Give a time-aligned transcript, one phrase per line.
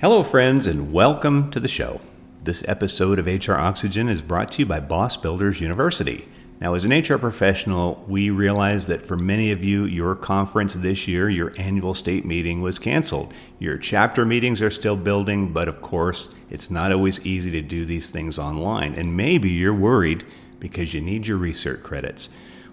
[0.00, 2.00] Hello, friends, and welcome to the show.
[2.44, 6.28] This episode of HR Oxygen is brought to you by Boss Builders University.
[6.60, 11.08] Now, as an HR professional, we realize that for many of you, your conference this
[11.08, 13.34] year, your annual state meeting was canceled.
[13.58, 17.84] Your chapter meetings are still building, but of course, it's not always easy to do
[17.84, 18.94] these things online.
[18.94, 20.24] And maybe you're worried
[20.60, 22.28] because you need your research credits.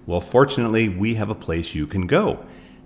[0.06, 2.46] Well, fortunately, we have a place you can go.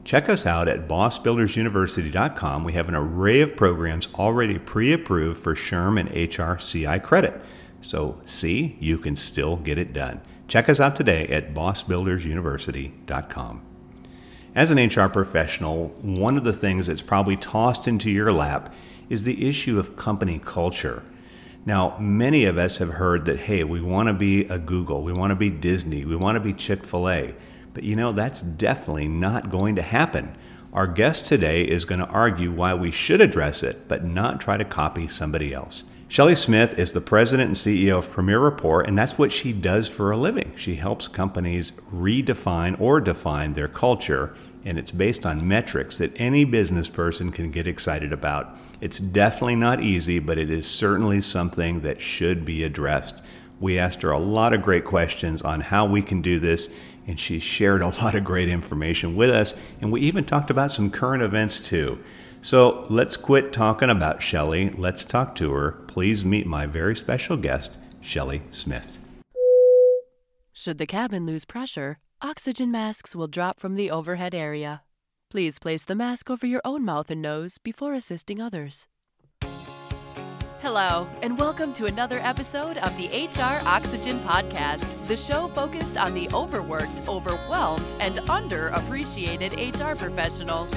[0.10, 2.64] Check us out at bossbuildersuniversity.com.
[2.64, 7.40] We have an array of programs already pre approved for SHRM and HRCI credit.
[7.80, 10.22] So, see, you can still get it done.
[10.48, 13.62] Check us out today at bossbuildersuniversity.com.
[14.56, 18.74] As an HR professional, one of the things that's probably tossed into your lap
[19.12, 21.04] is the issue of company culture.
[21.68, 25.14] Now, many of us have heard that, hey, we want to be a Google, we
[25.14, 27.36] want to be Disney, we want to be Chick fil A.
[27.74, 30.36] But you know, that's definitely not going to happen.
[30.74, 34.58] Our guest today is going to argue why we should address it, but not try
[34.58, 35.84] to copy somebody else.
[36.08, 39.88] Shelly Smith is the president and CEO of Premier Rapport, and that's what she does
[39.88, 40.54] for a living.
[40.56, 46.46] She helps companies redefine or define their culture, and it's based on metrics that any
[46.46, 48.58] business person can get excited about.
[48.82, 53.24] It's definitely not easy, but it is certainly something that should be addressed.
[53.60, 56.74] We asked her a lot of great questions on how we can do this,
[57.10, 59.60] and she shared a lot of great information with us.
[59.82, 62.02] And we even talked about some current events too.
[62.42, 64.70] So let's quit talking about Shelly.
[64.70, 65.72] Let's talk to her.
[65.88, 68.98] Please meet my very special guest, Shelly Smith.
[70.54, 74.84] Should the cabin lose pressure, oxygen masks will drop from the overhead area.
[75.30, 78.88] Please place the mask over your own mouth and nose before assisting others.
[80.62, 86.14] Hello, and welcome to another episode of the HR Oxygen Podcast, the show focused on
[86.14, 90.68] the overworked, overwhelmed, and underappreciated HR professional.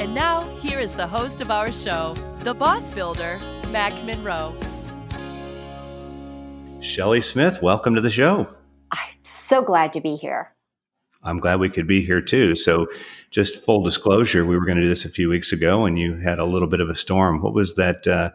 [0.00, 3.38] And now, here is the host of our show, the boss builder,
[3.70, 4.56] Mac Monroe.
[6.80, 8.48] Shelly Smith, welcome to the show.
[8.90, 10.52] I'm so glad to be here.
[11.22, 12.56] I'm glad we could be here too.
[12.56, 12.88] So,
[13.30, 16.16] just full disclosure, we were going to do this a few weeks ago, and you
[16.16, 17.40] had a little bit of a storm.
[17.40, 18.06] What was that?
[18.06, 18.30] Uh,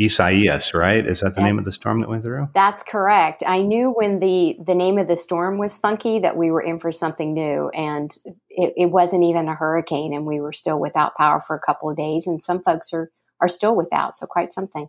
[0.00, 1.04] Isaias, right?
[1.04, 2.48] Is that the that's, name of the storm that went through?
[2.54, 3.42] That's correct.
[3.46, 6.78] I knew when the the name of the storm was funky that we were in
[6.78, 8.10] for something new, and
[8.50, 11.90] it, it wasn't even a hurricane, and we were still without power for a couple
[11.90, 13.10] of days, and some folks are
[13.40, 14.14] are still without.
[14.14, 14.88] So quite something.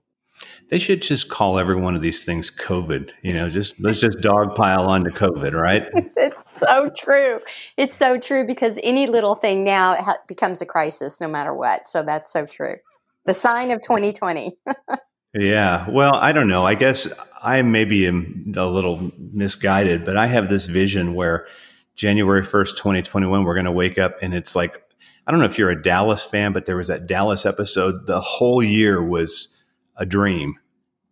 [0.69, 3.09] They should just call every one of these things COVID.
[3.23, 5.87] You know, just let's just dogpile onto COVID, right?
[6.17, 7.39] it's so true.
[7.77, 11.89] It's so true because any little thing now becomes a crisis, no matter what.
[11.89, 12.75] So that's so true
[13.25, 14.57] the sign of 2020.
[15.33, 15.89] yeah.
[15.89, 16.65] Well, I don't know.
[16.65, 21.47] I guess I maybe am a little misguided, but I have this vision where
[21.95, 24.81] January 1st, 2021, we're going to wake up and it's like,
[25.27, 28.07] I don't know if you're a Dallas fan, but there was that Dallas episode.
[28.07, 29.61] The whole year was
[29.95, 30.57] a dream.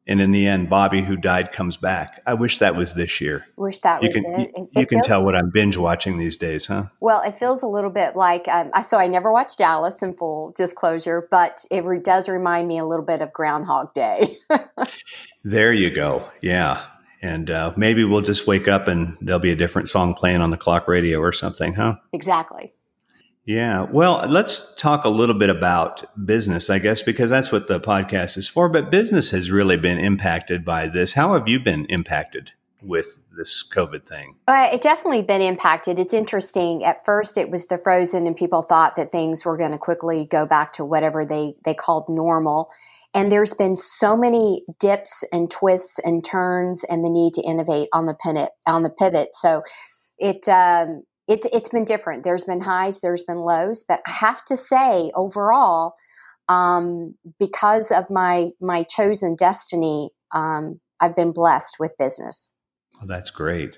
[0.07, 2.22] And in the end, Bobby, who died, comes back.
[2.25, 3.45] I wish that was this year.
[3.57, 4.53] Wish that you was can, it.
[4.56, 6.85] You, it can feels, tell what I'm binge watching these days, huh?
[7.01, 8.97] Well, it feels a little bit like um, so.
[8.97, 13.06] I never watched Dallas in full disclosure, but it re- does remind me a little
[13.06, 14.38] bit of Groundhog Day.
[15.44, 16.29] there you go.
[16.41, 16.84] Yeah,
[17.22, 20.51] and uh, maybe we'll just wake up and there'll be a different song playing on
[20.51, 21.97] the clock radio or something, huh?
[22.13, 22.73] Exactly.
[23.47, 23.84] Yeah.
[23.84, 28.38] Well, let's talk a little bit about business, I guess, because that's what the podcast
[28.38, 28.68] is for.
[28.68, 31.13] But business has really been impacted by this.
[31.13, 32.52] How have you been impacted
[32.84, 34.35] with this COVID thing?
[34.50, 35.97] Uh, it definitely been impacted.
[35.97, 36.84] It's interesting.
[36.84, 40.25] At first, it was the frozen, and people thought that things were going to quickly
[40.25, 42.69] go back to whatever they they called normal.
[43.16, 47.88] And there's been so many dips and twists and turns, and the need to innovate
[47.94, 48.50] on the pivot.
[48.68, 49.64] On the pivot, so
[50.19, 52.24] it um, it, it's been different.
[52.24, 55.94] There's been highs, there's been lows, but I have to say, overall,
[56.50, 62.54] um, because of my my chosen destiny, um, I've been blessed with business.
[62.98, 63.78] Well, that's great.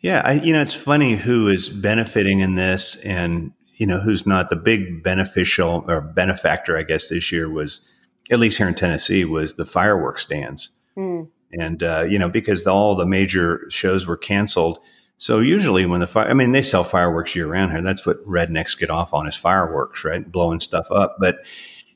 [0.00, 4.26] Yeah, I, you know, it's funny who is benefiting in this, and you know who's
[4.26, 4.50] not.
[4.50, 7.88] The big beneficial or benefactor, I guess, this year was
[8.30, 11.30] at least here in Tennessee was the fireworks stands, mm.
[11.52, 14.78] and uh, you know because all the major shows were canceled
[15.20, 17.82] so usually when the fire, I mean, they sell fireworks year round here.
[17.82, 20.32] That's what rednecks get off on is fireworks, right?
[20.32, 21.18] Blowing stuff up.
[21.20, 21.40] But,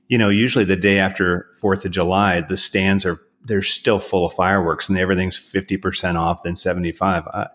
[0.09, 4.26] you know, usually the day after 4th of July, the stands are, they're still full
[4.26, 7.26] of fireworks and everything's 50% off, then 75.
[7.32, 7.47] Uh,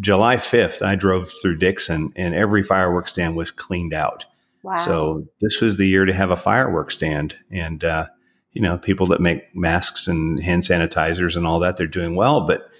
[0.00, 4.24] July 5th, I drove through Dickson and every fireworks stand was cleaned out.
[4.62, 4.82] Wow.
[4.82, 7.36] So this was the year to have a fireworks stand.
[7.50, 8.06] And, uh,
[8.54, 12.46] you know, people that make masks and hand sanitizers and all that, they're doing well.
[12.46, 12.70] But,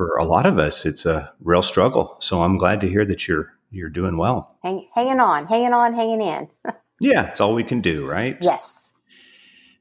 [0.00, 2.16] for a lot of us, it's a real struggle.
[2.20, 4.56] So I'm glad to hear that you're you're doing well.
[4.62, 6.48] Hang, hanging on, hanging on, hanging in.
[7.02, 8.38] yeah, it's all we can do, right?
[8.40, 8.92] Yes.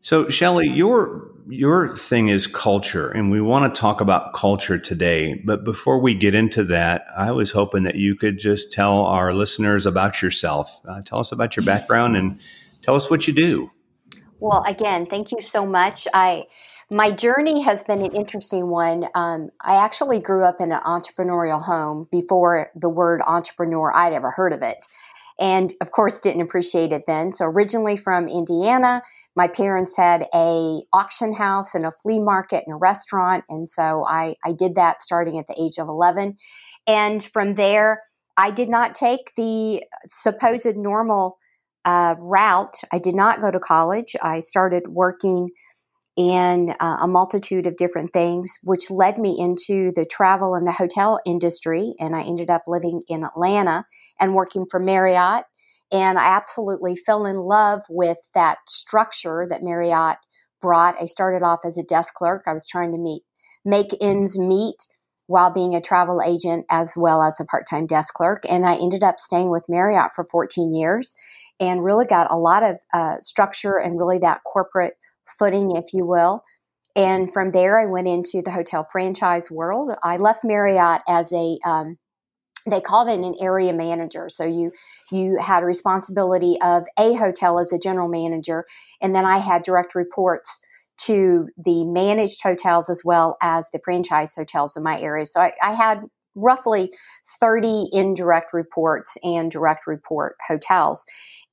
[0.02, 5.36] So, Shelly, your your thing is culture, and we want to talk about culture today.
[5.46, 9.34] But before we get into that, I was hoping that you could just tell our
[9.34, 10.82] listeners about yourself.
[10.86, 12.42] Uh, tell us about your background and
[12.82, 13.72] tell us what you do.
[14.42, 16.10] Well, again, thank you so much.
[16.14, 16.48] I
[16.90, 19.04] my journey has been an interesting one.
[19.14, 24.32] Um, I actually grew up in an entrepreneurial home before the word entrepreneur I'd ever
[24.32, 24.88] heard of it
[25.40, 27.32] and of course didn't appreciate it then.
[27.32, 29.02] So originally from indiana
[29.36, 34.06] my parents had a auction house and a flea market and a restaurant and so
[34.08, 36.36] i, I did that starting at the age of 11
[36.88, 38.02] and from there
[38.38, 41.38] i did not take the supposed normal
[41.86, 42.76] uh, route.
[42.92, 44.16] I did not go to college.
[44.22, 45.50] I started working
[46.20, 50.74] in uh, a multitude of different things, which led me into the travel and the
[50.74, 51.94] hotel industry.
[51.98, 53.86] And I ended up living in Atlanta
[54.20, 55.46] and working for Marriott.
[55.94, 60.18] And I absolutely fell in love with that structure that Marriott
[60.62, 61.02] brought.
[61.02, 62.44] I started off as a desk clerk.
[62.46, 63.24] I was trying to meet,
[63.64, 64.76] make ends meet
[65.28, 68.44] while being a travel agent as well as a part-time desk clerk.
[68.50, 71.16] And I ended up staying with Marriott for 14 years
[71.62, 74.96] and really got a lot of uh, structure and really that corporate
[75.38, 76.44] footing, if you will.
[76.96, 79.96] And from there, I went into the hotel franchise world.
[80.04, 81.98] I left Marriott as a um,
[82.70, 84.72] they called it an area manager so you
[85.12, 88.66] you had responsibility of a hotel as a general manager
[89.02, 90.64] and then i had direct reports
[90.98, 95.52] to the managed hotels as well as the franchise hotels in my area so i,
[95.64, 96.04] I had
[96.36, 96.92] roughly
[97.40, 101.06] 30 indirect reports and direct report hotels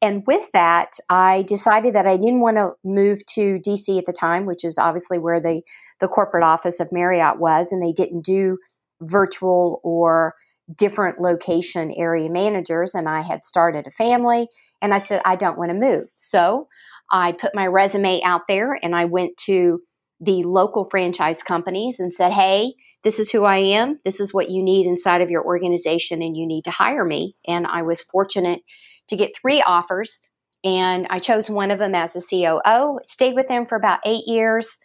[0.02, 4.12] and with that, I decided that I didn't want to move to DC at the
[4.12, 5.62] time, which is obviously where the,
[6.00, 8.58] the corporate office of Marriott was, and they didn't do
[9.00, 10.34] virtual or
[10.74, 12.94] different location area managers.
[12.94, 14.48] And I had started a family,
[14.82, 16.08] and I said, I don't want to move.
[16.14, 16.68] So
[17.10, 19.80] I put my resume out there and I went to
[20.20, 24.00] the local franchise companies and said, Hey, this is who I am.
[24.04, 27.36] This is what you need inside of your organization, and you need to hire me.
[27.46, 28.62] And I was fortunate
[29.08, 30.20] to get three offers.
[30.64, 34.26] And I chose one of them as a COO, stayed with them for about eight
[34.26, 34.80] years,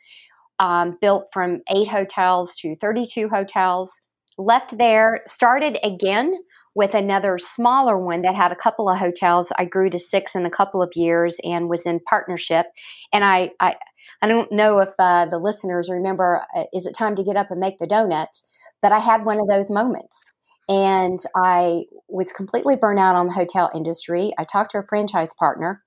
[0.59, 3.91] um, built from eight hotels to 32 hotels,
[4.37, 6.33] left there, started again
[6.73, 9.51] with another smaller one that had a couple of hotels.
[9.57, 12.67] I grew to six in a couple of years and was in partnership.
[13.11, 13.75] And I, I,
[14.21, 17.47] I don't know if uh, the listeners remember, uh, is it time to get up
[17.49, 18.43] and make the donuts?
[18.81, 20.25] But I had one of those moments
[20.69, 24.31] and I was completely burnt out on the hotel industry.
[24.37, 25.83] I talked to a franchise partner,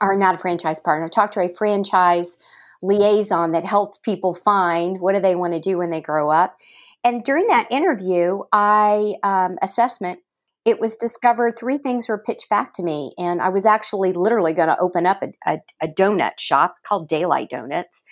[0.00, 2.38] or not a franchise partner, I talked to a franchise
[2.82, 6.56] liaison that helped people find what do they want to do when they grow up.
[7.04, 10.20] And during that interview, I um, assessment,
[10.64, 14.52] it was discovered three things were pitched back to me, and I was actually literally
[14.52, 18.04] going to open up a, a, a donut shop called Daylight Donuts,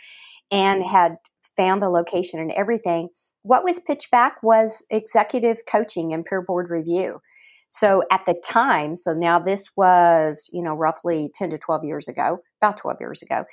[0.50, 1.16] and had
[1.56, 3.08] found the location and everything
[3.46, 7.20] what was pitched back was executive coaching and peer board review.
[7.68, 12.08] So at the time, so now this was, you know, roughly 10 to 12 years
[12.08, 13.44] ago, about 12 years ago,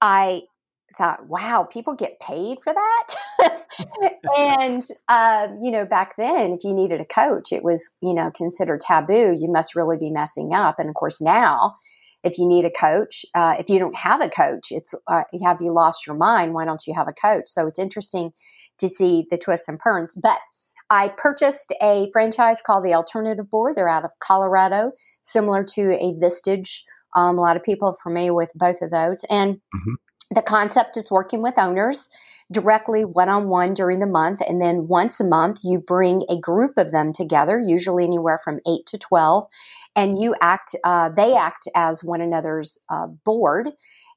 [0.00, 0.42] I
[0.96, 3.72] thought, wow, people get paid for that.
[4.38, 8.30] and, uh, you know, back then, if you needed a coach, it was, you know,
[8.30, 9.36] considered taboo.
[9.38, 10.78] You must really be messing up.
[10.78, 11.72] And of course, now,
[12.24, 15.58] if you need a coach, uh, if you don't have a coach, it's uh, have
[15.60, 16.54] you lost your mind?
[16.54, 17.44] Why don't you have a coach?
[17.46, 18.32] So it's interesting
[18.78, 20.14] to see the twists and turns.
[20.14, 20.38] But
[20.90, 23.74] I purchased a franchise called the Alternative Board.
[23.76, 24.92] They're out of Colorado,
[25.22, 26.82] similar to a Vistage.
[27.14, 29.24] Um, a lot of people are familiar with both of those.
[29.30, 29.94] And mm-hmm.
[30.30, 32.08] the concept is working with owners
[32.52, 34.40] directly one on one during the month.
[34.48, 38.60] And then once a month, you bring a group of them together, usually anywhere from
[38.68, 39.48] eight to 12,
[39.96, 43.70] and you act, uh, they act as one another's uh, board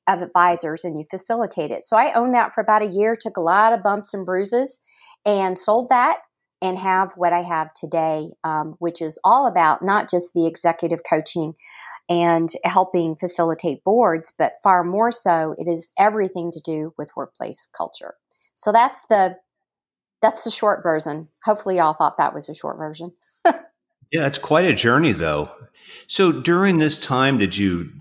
[0.07, 1.83] of advisors and you facilitate it.
[1.83, 4.79] So I owned that for about a year, took a lot of bumps and bruises,
[5.25, 6.19] and sold that
[6.61, 10.99] and have what I have today, um, which is all about not just the executive
[11.09, 11.53] coaching
[12.09, 17.69] and helping facilitate boards, but far more so, it is everything to do with workplace
[17.75, 18.15] culture.
[18.55, 19.37] So that's the
[20.21, 21.29] that's the short version.
[21.45, 23.13] Hopefully, y'all thought that was a short version.
[23.45, 25.49] yeah, it's quite a journey, though.
[26.07, 27.91] So during this time, did you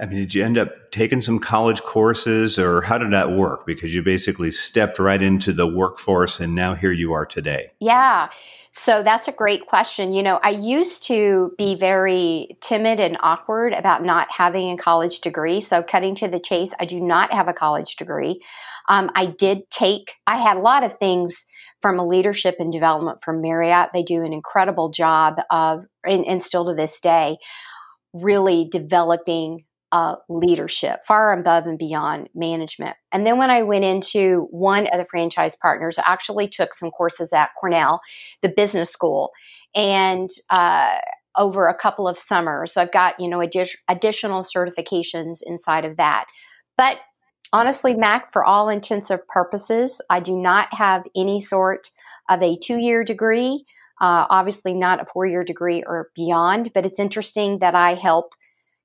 [0.00, 3.66] I mean, did you end up taking some college courses or how did that work?
[3.66, 7.72] Because you basically stepped right into the workforce and now here you are today.
[7.80, 8.28] Yeah.
[8.70, 10.12] So that's a great question.
[10.12, 15.20] You know, I used to be very timid and awkward about not having a college
[15.22, 15.60] degree.
[15.60, 18.40] So, cutting to the chase, I do not have a college degree.
[18.88, 21.46] Um, I did take, I had a lot of things
[21.82, 23.90] from a leadership and development from Marriott.
[23.92, 27.38] They do an incredible job of, and, and still to this day,
[28.12, 32.96] really developing uh, leadership, far above and beyond management.
[33.12, 36.90] And then when I went into one of the franchise partners, I actually took some
[36.90, 38.00] courses at Cornell,
[38.42, 39.32] the business school,
[39.74, 40.98] and uh,
[41.36, 42.72] over a couple of summers.
[42.72, 46.26] So I've got you know addi- additional certifications inside of that.
[46.76, 47.00] But
[47.52, 51.90] honestly, Mac, for all intensive purposes, I do not have any sort
[52.28, 53.64] of a two-year degree.
[54.00, 56.70] Uh, obviously, not a four-year degree or beyond.
[56.74, 58.32] But it's interesting that I help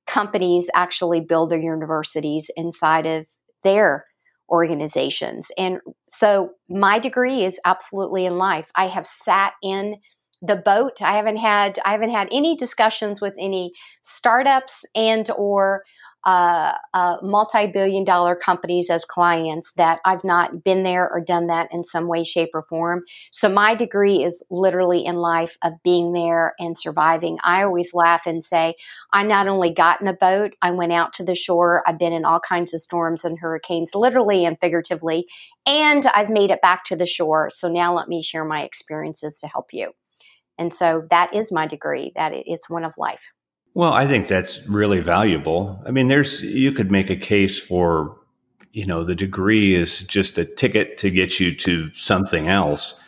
[0.07, 3.25] companies actually build their universities inside of
[3.63, 4.05] their
[4.49, 5.51] organizations.
[5.57, 8.69] And so my degree is absolutely in life.
[8.75, 9.95] I have sat in
[10.41, 11.01] the boat.
[11.01, 13.71] I haven't had I haven't had any discussions with any
[14.03, 15.83] startups and or
[16.25, 21.69] uh, uh, multi-billion dollar companies as clients that I've not been there or done that
[21.71, 23.03] in some way, shape, or form.
[23.31, 27.37] So my degree is literally in life of being there and surviving.
[27.43, 28.75] I always laugh and say,
[29.13, 31.83] I not only got in the boat, I went out to the shore.
[31.85, 35.27] I've been in all kinds of storms and hurricanes, literally and figuratively,
[35.65, 37.49] and I've made it back to the shore.
[37.51, 39.91] So now let me share my experiences to help you.
[40.57, 42.13] And so that is my degree.
[42.15, 43.31] That it's one of life.
[43.75, 45.83] Well, I think that's really valuable.
[45.85, 48.17] I mean, there's you could make a case for,
[48.71, 53.03] you know, the degree is just a ticket to get you to something else.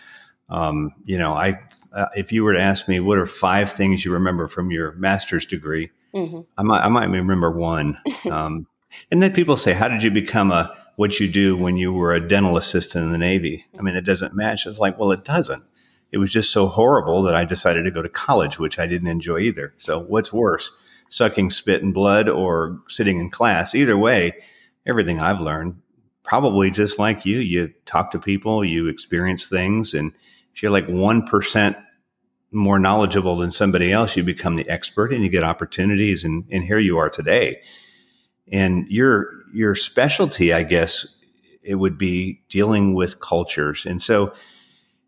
[0.49, 1.61] Um, you know, I
[1.93, 4.91] uh, if you were to ask me what are five things you remember from your
[4.93, 6.41] master's degree, mm-hmm.
[6.57, 7.99] I might I might remember one.
[8.29, 8.67] Um,
[9.11, 12.13] and then people say, "How did you become a what you do when you were
[12.13, 14.65] a dental assistant in the Navy?" I mean, it doesn't match.
[14.65, 15.63] It's like, well, it doesn't
[16.11, 19.09] it was just so horrible that I decided to go to college, which I didn't
[19.09, 19.73] enjoy either.
[19.77, 20.75] So, what's worse,
[21.09, 23.75] sucking spit and blood or sitting in class?
[23.75, 24.33] Either way,
[24.85, 25.81] everything I've learned,
[26.23, 30.13] probably just like you, you talk to people, you experience things, and
[30.53, 31.83] if you're like 1%
[32.51, 36.23] more knowledgeable than somebody else, you become the expert and you get opportunities.
[36.23, 37.61] And, and here you are today.
[38.51, 41.21] And your, your specialty, I guess,
[41.61, 43.85] it would be dealing with cultures.
[43.85, 44.33] And so,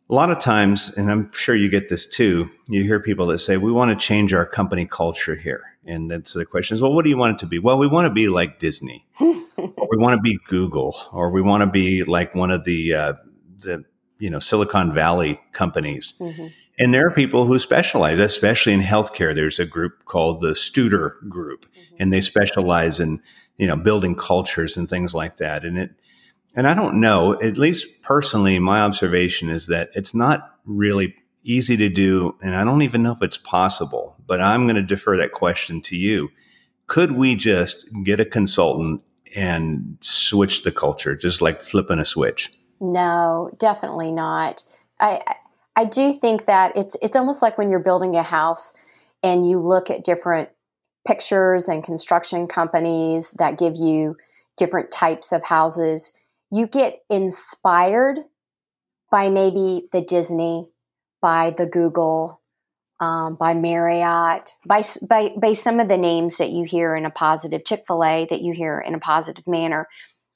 [0.10, 3.38] a lot of times, and I'm sure you get this too, you hear people that
[3.38, 5.64] say, we want to change our company culture here.
[5.86, 7.60] And then so the question is, well, what do you want it to be?
[7.60, 11.42] Well, we want to be like Disney, or we want to be Google, or we
[11.42, 13.14] want to be like one of the, uh,
[13.60, 13.86] the,
[14.20, 16.18] you know, Silicon Valley companies.
[16.20, 16.48] Mm-hmm.
[16.80, 19.36] And there are people who specialize, especially in healthcare.
[19.36, 21.96] There's a group called the Studer Group, mm-hmm.
[22.00, 23.22] and they specialize in,
[23.58, 25.64] you know, building cultures and things like that.
[25.64, 25.92] And it,
[26.56, 31.78] and I don't know, at least personally, my observation is that it's not really easy
[31.78, 32.36] to do.
[32.42, 35.82] And I don't even know if it's possible, but I'm going to defer that question
[35.82, 36.30] to you.
[36.88, 39.02] Could we just get a consultant
[39.36, 42.52] and switch the culture, just like flipping a switch?
[42.82, 44.64] No, definitely not.
[45.00, 45.22] I,
[45.76, 48.74] I do think that it's, it's almost like when you're building a house
[49.22, 50.50] and you look at different
[51.06, 54.18] pictures and construction companies that give you
[54.58, 56.12] different types of houses
[56.52, 58.20] you get inspired
[59.12, 60.72] by maybe the Disney,
[61.22, 62.42] by the Google,
[63.00, 67.10] um, by Marriott, by, by, by some of the names that you hear in a
[67.10, 69.88] positive, Chick fil A that you hear in a positive manner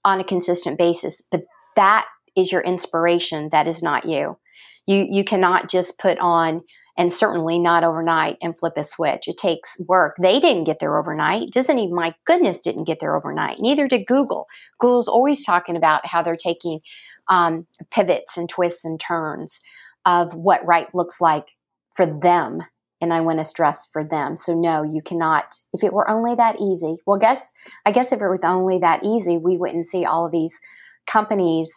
[0.06, 1.22] on a consistent basis.
[1.30, 1.44] But
[1.76, 3.50] that is your inspiration.
[3.52, 4.38] That is not you.
[4.86, 6.62] You, you cannot just put on
[6.98, 9.28] and certainly not overnight and flip a switch.
[9.28, 10.16] It takes work.
[10.22, 11.52] They didn't get there overnight.
[11.52, 13.60] Disney, my goodness, didn't get there overnight.
[13.60, 14.48] Neither did Google.
[14.80, 16.82] Google's always talking about how they're taking
[17.30, 19.62] um, pivots and twists and turns
[20.06, 21.48] of what right looks like
[21.96, 22.62] for them.
[23.02, 24.38] And I want to stress for them.
[24.38, 25.56] So no, you cannot.
[25.74, 27.52] If it were only that easy, well, guess
[27.86, 30.60] I guess if it were only that easy, we wouldn't see all of these
[31.06, 31.70] companies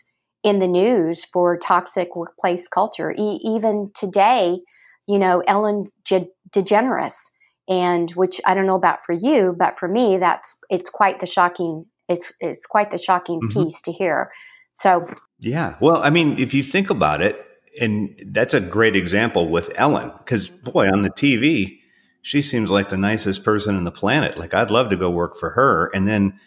[0.44, 3.12] in the news for toxic workplace culture.
[3.18, 4.60] E- even today,
[5.06, 7.30] you know, Ellen DeGeneres,
[7.68, 11.26] and which I don't know about for you, but for me, that's it's quite the
[11.26, 11.86] shocking.
[12.08, 13.64] It's it's quite the shocking mm-hmm.
[13.64, 14.30] piece to hear.
[14.74, 15.08] So
[15.40, 17.40] yeah, well, I mean, if you think about it,
[17.80, 21.78] and that's a great example with Ellen, because boy, on the TV,
[22.22, 24.36] she seems like the nicest person in the planet.
[24.36, 26.38] Like I'd love to go work for her, and then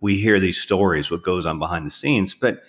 [0.00, 2.62] we hear these stories, what goes on behind the scenes, but.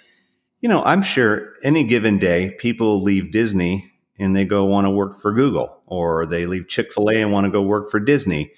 [0.63, 3.90] You know, I'm sure any given day people leave Disney
[4.22, 7.32] and they go want to work for Google or they leave Chick fil A and
[7.32, 8.51] want to go work for Disney.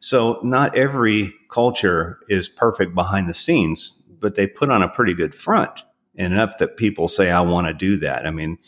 [0.00, 5.14] So, not every culture is perfect behind the scenes, but they put on a pretty
[5.14, 5.84] good front
[6.16, 8.26] enough that people say, I want to do that.
[8.26, 8.58] I mean,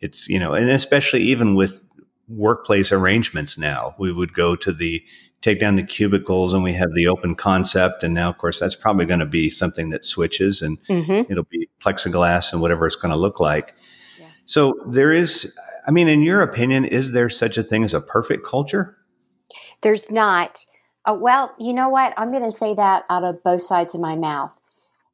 [0.00, 1.86] it's, you know, and especially even with
[2.28, 5.02] workplace arrangements now, we would go to the
[5.40, 8.02] take down the cubicles and we have the open concept.
[8.02, 11.30] And now, of course, that's probably going to be something that switches and mm-hmm.
[11.30, 13.74] it'll be plexiglass and whatever it's going to look like.
[14.18, 14.26] Yeah.
[14.46, 15.54] So, there is,
[15.86, 18.96] I mean, in your opinion, is there such a thing as a perfect culture?
[19.82, 20.64] There's not.
[21.06, 22.14] Oh, well, you know what?
[22.16, 24.58] I'm going to say that out of both sides of my mouth.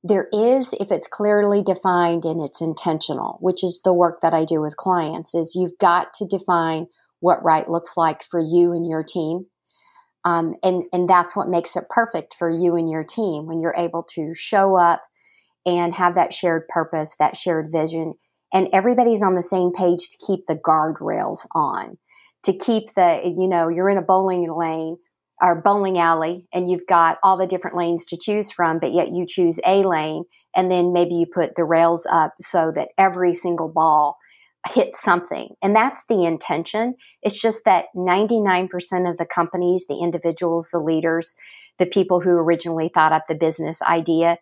[0.03, 4.45] There is, if it's clearly defined and it's intentional, which is the work that I
[4.45, 6.87] do with clients, is you've got to define
[7.19, 9.47] what right looks like for you and your team.
[10.25, 13.75] Um, and, and that's what makes it perfect for you and your team when you're
[13.77, 15.03] able to show up
[15.67, 18.15] and have that shared purpose, that shared vision,
[18.53, 21.99] and everybody's on the same page to keep the guardrails on,
[22.43, 24.97] to keep the, you know, you're in a bowling lane
[25.41, 29.13] or bowling alley and you've got all the different lanes to choose from, but yet
[29.13, 33.33] you choose a lane and then maybe you put the rails up so that every
[33.33, 34.17] single ball
[34.69, 35.55] hits something.
[35.63, 36.95] And that's the intention.
[37.23, 41.35] It's just that 99% of the companies, the individuals, the leaders,
[41.79, 44.39] the people who originally thought up the business idea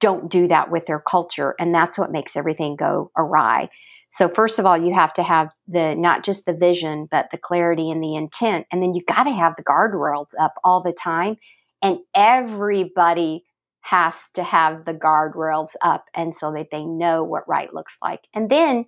[0.00, 1.54] don't do that with their culture.
[1.58, 3.70] And that's what makes everything go awry.
[4.10, 7.38] So, first of all, you have to have the not just the vision, but the
[7.38, 8.66] clarity and the intent.
[8.70, 11.36] And then you got to have the guardrails up all the time.
[11.82, 13.44] And everybody
[13.80, 18.26] has to have the guardrails up and so that they know what right looks like.
[18.34, 18.86] And then,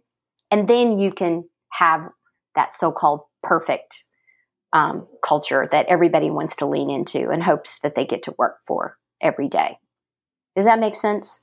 [0.50, 2.09] and then you can have
[2.55, 4.05] that so called perfect
[4.73, 8.57] um, culture that everybody wants to lean into and hopes that they get to work
[8.67, 9.79] for every day.
[10.59, 11.43] Does that make sense?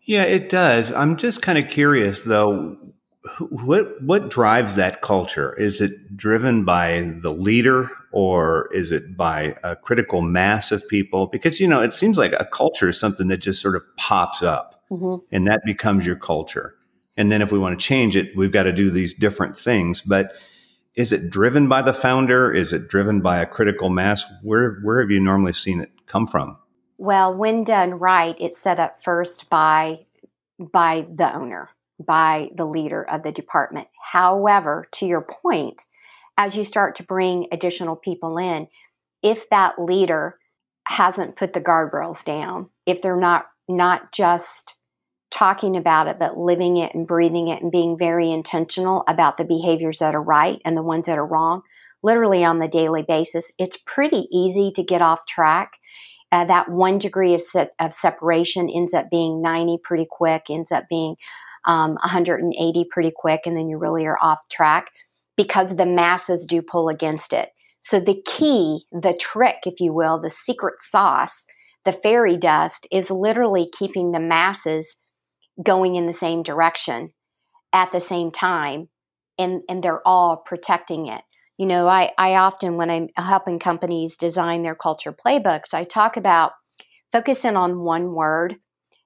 [0.00, 0.90] Yeah, it does.
[0.90, 2.78] I'm just kind of curious though,
[3.50, 5.52] what what drives that culture?
[5.56, 11.26] Is it driven by the leader or is it by a critical mass of people?
[11.26, 14.42] Because you know, it seems like a culture is something that just sort of pops
[14.42, 15.22] up mm-hmm.
[15.30, 16.74] and that becomes your culture.
[17.18, 20.00] And then if we want to change it, we've got to do these different things,
[20.00, 20.32] but
[20.94, 22.50] is it driven by the founder?
[22.50, 24.24] Is it driven by a critical mass?
[24.42, 26.56] Where where have you normally seen it come from?
[26.98, 30.06] Well, when done right, it's set up first by
[30.58, 31.68] by the owner,
[32.02, 33.88] by the leader of the department.
[34.02, 35.84] However, to your point,
[36.38, 38.68] as you start to bring additional people in,
[39.22, 40.38] if that leader
[40.88, 44.78] hasn't put the guardrails down, if they're not not just
[45.30, 49.44] talking about it, but living it and breathing it and being very intentional about the
[49.44, 51.60] behaviors that are right and the ones that are wrong,
[52.02, 55.78] literally on the daily basis, it's pretty easy to get off track
[56.36, 60.70] uh, that one degree of, se- of separation ends up being 90 pretty quick, ends
[60.70, 61.16] up being
[61.64, 64.90] um, 180 pretty quick, and then you really are off track
[65.34, 67.48] because the masses do pull against it.
[67.80, 71.46] So the key, the trick, if you will, the secret sauce,
[71.86, 74.98] the fairy dust is literally keeping the masses
[75.62, 77.14] going in the same direction
[77.72, 78.90] at the same time
[79.38, 81.22] and and they're all protecting it
[81.58, 86.16] you know, I, I often, when I'm helping companies design their culture playbooks, I talk
[86.16, 86.52] about
[87.12, 88.56] focusing on one word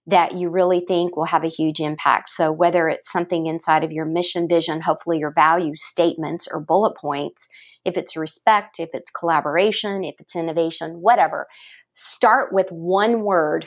[0.07, 2.31] that you really think will have a huge impact.
[2.31, 6.97] So, whether it's something inside of your mission, vision, hopefully your value statements or bullet
[6.97, 7.47] points,
[7.85, 11.47] if it's respect, if it's collaboration, if it's innovation, whatever,
[11.93, 13.67] start with one word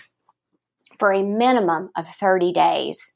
[0.99, 3.15] for a minimum of 30 days.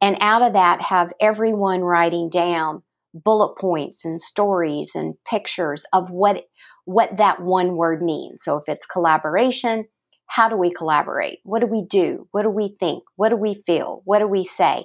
[0.00, 2.82] And out of that, have everyone writing down
[3.24, 6.44] bullet points and stories and pictures of what
[6.84, 8.42] what that one word means.
[8.44, 9.86] So if it's collaboration,
[10.26, 11.40] how do we collaborate?
[11.44, 12.28] What do we do?
[12.32, 13.02] What do we think?
[13.16, 14.02] What do we feel?
[14.04, 14.84] What do we say?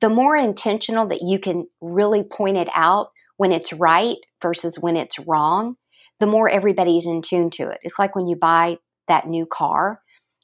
[0.00, 4.96] The more intentional that you can really point it out when it's right versus when
[4.96, 5.76] it's wrong,
[6.20, 7.78] the more everybody's in tune to it.
[7.82, 10.00] It's like when you buy that new car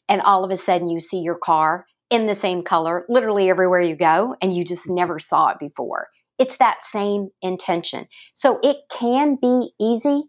[0.08, 3.80] and all of a sudden you see your car in the same color literally everywhere
[3.80, 6.08] you go and you just never saw it before.
[6.38, 8.06] It's that same intention.
[8.34, 10.24] So it can be easy,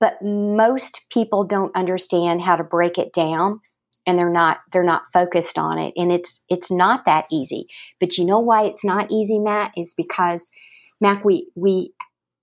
[0.00, 3.60] but most people don't understand how to break it down
[4.06, 7.66] and they're not they're not focused on it and it's it's not that easy.
[8.00, 9.72] But you know why it's not easy, Matt?
[9.76, 10.50] Is because
[11.00, 11.92] Mac we we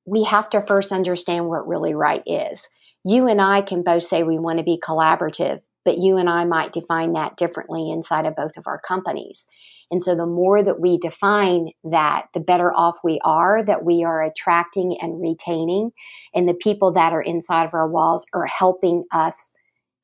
[0.06, 2.70] we have to first understand what really right is.
[3.04, 6.46] You and I can both say we want to be collaborative, but you and I
[6.46, 9.48] might define that differently inside of both of our companies.
[9.92, 14.04] And so the more that we define that, the better off we are that we
[14.04, 15.92] are attracting and retaining.
[16.34, 19.52] And the people that are inside of our walls are helping us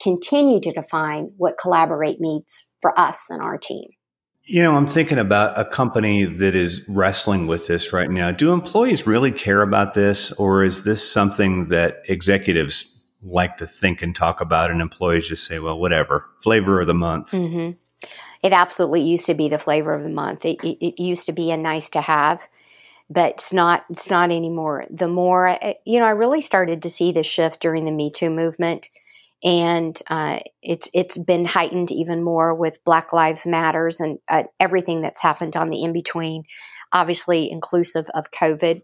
[0.02, 3.90] continue to define what collaborate means for us and our team.
[4.44, 8.32] You know, I'm thinking about a company that is wrestling with this right now.
[8.32, 14.02] Do employees really care about this, or is this something that executives like to think
[14.02, 17.32] and talk about, and employees just say, well, whatever, flavor of the month?
[17.32, 17.78] Mm-hmm.
[18.44, 20.46] It absolutely used to be the flavor of the month.
[20.46, 22.42] It, it, it used to be a nice to have,
[23.10, 23.86] but it's not.
[23.90, 24.86] It's not anymore.
[24.90, 28.10] The more uh, you know, I really started to see the shift during the Me
[28.10, 28.90] Too movement,
[29.44, 35.02] and uh, it's it's been heightened even more with Black Lives Matters and uh, everything
[35.02, 36.44] that's happened on the in between,
[36.94, 38.82] obviously inclusive of COVID.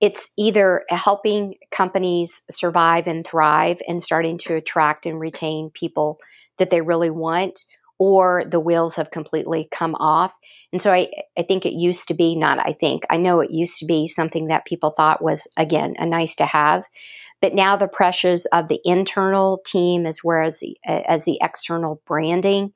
[0.00, 6.18] it's either helping companies survive and thrive and starting to attract and retain people
[6.58, 7.64] that they really want
[8.00, 10.34] or the wheels have completely come off.
[10.72, 13.50] And so I, I think it used to be, not I think, I know it
[13.50, 16.86] used to be something that people thought was, again, a nice to have.
[17.42, 22.00] But now the pressures of the internal team as well as the, as the external
[22.06, 22.72] branding,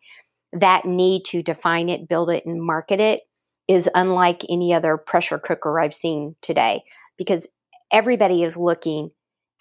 [0.52, 3.22] that need to define it, build it, and market it
[3.66, 6.82] is unlike any other pressure cooker I've seen today
[7.16, 7.48] because
[7.90, 9.10] everybody is looking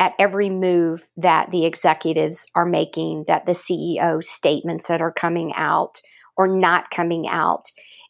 [0.03, 5.53] at every move that the executives are making, that the CEO statements that are coming
[5.53, 6.01] out
[6.35, 7.63] or not coming out.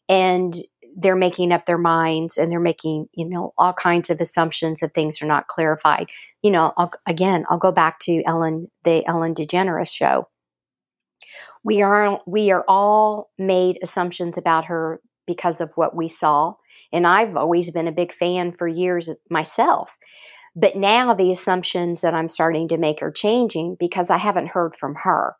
[0.09, 0.55] And
[0.97, 4.89] they're making up their minds and they're making, you know, all kinds of assumptions if
[4.91, 6.09] things are not clarified.
[6.41, 10.27] You know, I'll, again, I'll go back to Ellen, the Ellen DeGeneres show.
[11.63, 16.55] We are we are all made assumptions about her because of what we saw.
[16.91, 19.95] And I've always been a big fan for years myself.
[20.55, 24.75] But now the assumptions that I'm starting to make are changing because I haven't heard
[24.75, 25.35] from her.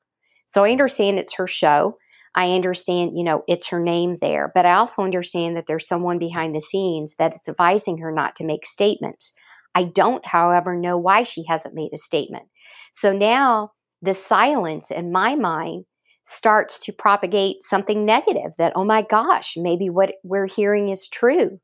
[0.47, 1.97] So I understand it's her show.
[2.36, 6.17] I understand, you know, it's her name there, but I also understand that there's someone
[6.17, 9.34] behind the scenes that is advising her not to make statements.
[9.76, 12.45] I don't, however, know why she hasn't made a statement.
[12.91, 13.71] So now
[14.02, 15.86] the silence in my mind
[16.26, 21.60] starts to propagate something negative that, oh my gosh, maybe what we're hearing is true.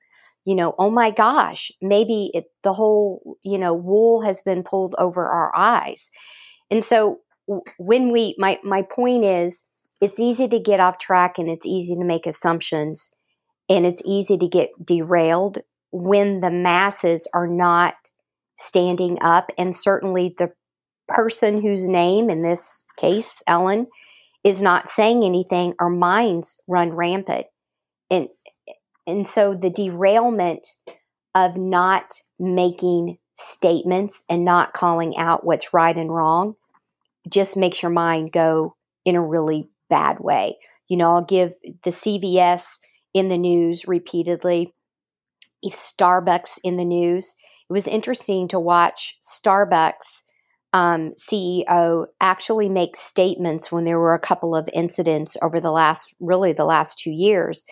[0.49, 4.95] You know, oh my gosh, maybe it, the whole, you know, wool has been pulled
[4.97, 6.09] over our eyes.
[6.71, 7.19] And so
[7.77, 9.63] when we, my, my point is,
[10.01, 13.13] it's easy to get off track and it's easy to make assumptions
[13.69, 15.59] and it's easy to get derailed
[15.91, 17.93] when the masses are not
[18.57, 19.51] standing up.
[19.55, 20.51] And certainly the
[21.07, 23.85] person whose name, in this case, Ellen,
[24.43, 27.45] is not saying anything, our minds run rampant.
[28.09, 28.29] And
[29.09, 30.67] and so the derailment
[31.35, 36.55] of not making statements and not calling out what's right and wrong
[37.29, 40.57] just makes your mind go in a really bad way.
[40.87, 42.79] You know, I'll give the CVS
[43.13, 44.73] in the news repeatedly,
[45.61, 47.33] if Starbucks in the news.
[47.69, 50.23] It was interesting to watch Starbucks
[50.73, 56.13] um, CEO actually make statements when there were a couple of incidents over the last,
[56.19, 57.65] really the last two years,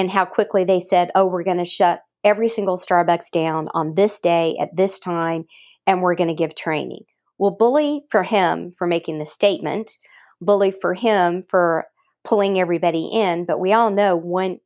[0.00, 3.94] and how quickly they said, oh, we're going to shut every single Starbucks down on
[3.94, 5.44] this day at this time,
[5.86, 7.04] and we're going to give training.
[7.36, 9.98] Well, bully for him for making the statement,
[10.40, 11.84] bully for him for
[12.24, 14.60] pulling everybody in, but we all know one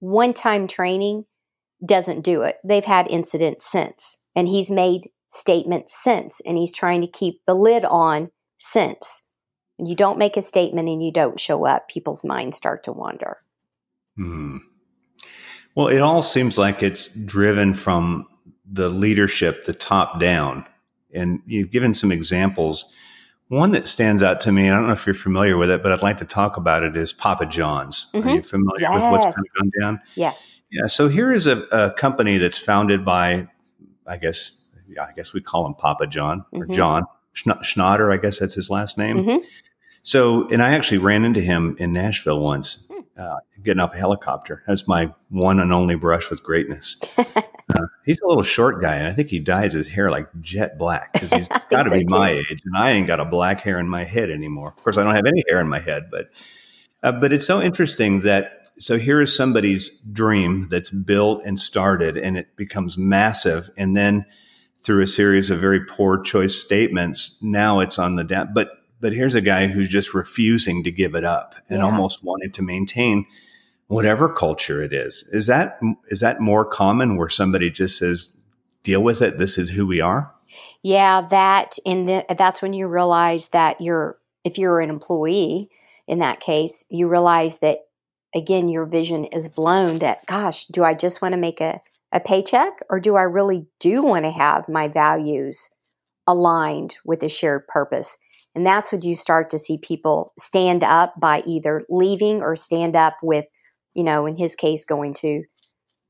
[0.00, 1.26] one time training
[1.84, 2.56] doesn't do it.
[2.64, 7.54] They've had incidents since, and he's made statements since, and he's trying to keep the
[7.54, 9.24] lid on since.
[9.78, 13.36] You don't make a statement and you don't show up, people's minds start to wander.
[14.16, 14.58] Hmm.
[15.74, 18.28] Well, it all seems like it's driven from
[18.70, 20.66] the leadership, the top down.
[21.12, 22.92] And you've given some examples.
[23.48, 25.92] One that stands out to me, I don't know if you're familiar with it, but
[25.92, 28.10] I'd like to talk about it, is Papa John's.
[28.14, 28.28] Mm-hmm.
[28.28, 28.94] Are you familiar yes.
[28.94, 30.00] with what's kind of gone down?
[30.14, 30.60] Yes.
[30.70, 30.86] Yeah.
[30.86, 33.48] So here is a, a company that's founded by,
[34.06, 36.72] I guess, yeah, I guess we call him Papa John or mm-hmm.
[36.72, 38.12] John Schnatter.
[38.12, 39.18] I guess that's his last name.
[39.18, 39.44] Mm-hmm.
[40.02, 42.88] So, and I actually ran into him in Nashville once.
[43.16, 44.62] Uh, getting off a helicopter.
[44.66, 46.96] That's my one and only brush with greatness.
[47.18, 50.78] uh, he's a little short guy, and I think he dyes his hair like jet
[50.78, 53.78] black because he's got to be my age, and I ain't got a black hair
[53.78, 54.74] in my head anymore.
[54.76, 56.30] Of course, I don't have any hair in my head, but
[57.02, 62.16] uh, but it's so interesting that so here is somebody's dream that's built and started,
[62.16, 64.26] and it becomes massive, and then
[64.76, 67.42] through a series of very poor choice statements.
[67.42, 71.14] Now it's on the down, but but here's a guy who's just refusing to give
[71.14, 71.84] it up and yeah.
[71.84, 73.26] almost wanting to maintain
[73.88, 75.28] whatever culture it is.
[75.32, 75.78] Is that
[76.08, 78.32] is that more common where somebody just says,
[78.82, 79.38] "Deal with it.
[79.38, 80.32] This is who we are."
[80.82, 85.70] Yeah, that and that's when you realize that you're if you're an employee
[86.06, 87.80] in that case, you realize that
[88.34, 91.80] again your vision is blown that gosh, do I just want to make a
[92.12, 95.70] a paycheck or do I really do want to have my values
[96.26, 98.16] aligned with a shared purpose?
[98.54, 102.94] And that's when you start to see people stand up by either leaving or stand
[102.94, 103.46] up with,
[103.94, 105.42] you know, in his case, going to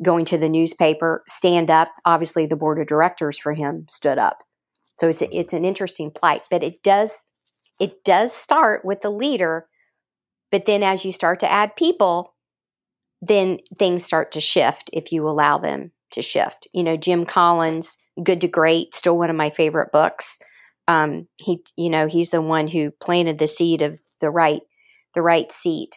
[0.02, 1.88] going to the newspaper, stand up.
[2.04, 4.42] Obviously, the board of directors for him stood up.
[4.96, 5.38] So it's a, mm-hmm.
[5.38, 7.24] it's an interesting plight, but it does
[7.80, 9.66] it does start with the leader,
[10.50, 12.34] but then as you start to add people,
[13.20, 16.68] then things start to shift if you allow them to shift.
[16.72, 20.38] You know, Jim Collins, Good to Great, still one of my favorite books.
[20.86, 24.62] Um, he, you know, he's the one who planted the seed of the right,
[25.14, 25.96] the right seat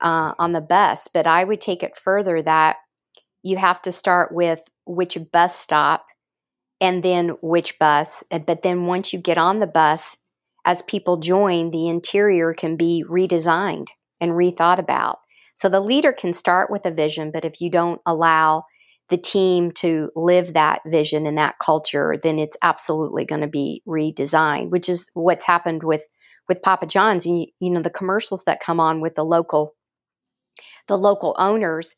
[0.00, 1.08] uh, on the bus.
[1.12, 2.76] But I would take it further that
[3.42, 6.06] you have to start with which bus stop
[6.80, 8.24] and then which bus.
[8.30, 10.16] But then once you get on the bus,
[10.64, 13.88] as people join, the interior can be redesigned
[14.20, 15.18] and rethought about.
[15.54, 18.64] So the leader can start with a vision, but if you don't allow
[19.08, 23.82] the team to live that vision and that culture, then it's absolutely going to be
[23.86, 26.02] redesigned, which is what's happened with
[26.48, 27.26] with Papa John's.
[27.26, 29.74] And you, you know the commercials that come on with the local
[30.86, 31.94] the local owners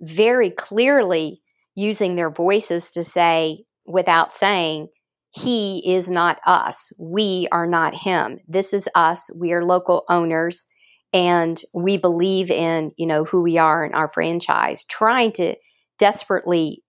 [0.00, 1.40] very clearly
[1.74, 4.88] using their voices to say without saying
[5.30, 6.92] he is not us.
[6.98, 8.38] We are not him.
[8.46, 9.30] This is us.
[9.34, 10.66] We are local owners
[11.12, 14.84] and we believe in you know who we are in our franchise.
[14.84, 15.56] Trying to
[15.98, 16.82] desperately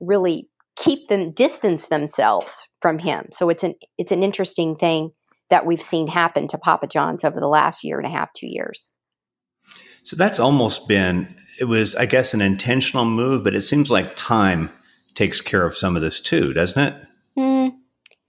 [0.00, 3.26] really keep them distance themselves from him.
[3.32, 5.10] So it's an it's an interesting thing
[5.50, 8.46] that we've seen happen to papa john's over the last year and a half two
[8.46, 8.90] years.
[10.02, 14.16] So that's almost been it was i guess an intentional move but it seems like
[14.16, 14.70] time
[15.14, 16.94] takes care of some of this too doesn't it?
[17.38, 17.72] Mm.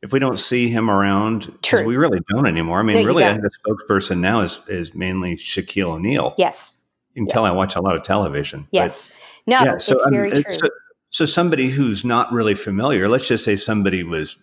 [0.02, 2.80] if we don't see him around because we really don't anymore.
[2.80, 6.36] I mean no, really the spokesperson now is is mainly shaquille o'neal.
[6.38, 6.78] Yes.
[7.14, 9.10] You can tell i watch a lot of television yes
[9.48, 10.70] no yeah, so, it's very true so,
[11.10, 14.38] so somebody who's not really familiar let's just say somebody was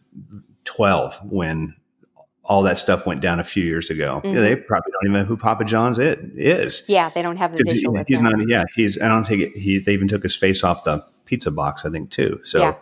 [0.65, 1.75] 12 when
[2.49, 4.23] all that stuff went down a few years ago.
[4.25, 4.41] Mm-hmm.
[4.41, 6.83] they probably don't even know who Papa John's it is.
[6.89, 7.97] Yeah, they don't have the visual.
[7.97, 8.35] He, he's not.
[8.49, 9.01] Yeah, he's.
[9.01, 9.79] I don't think it, he.
[9.79, 11.85] They even took his face off the pizza box.
[11.85, 12.41] I think too.
[12.43, 12.75] So, yeah.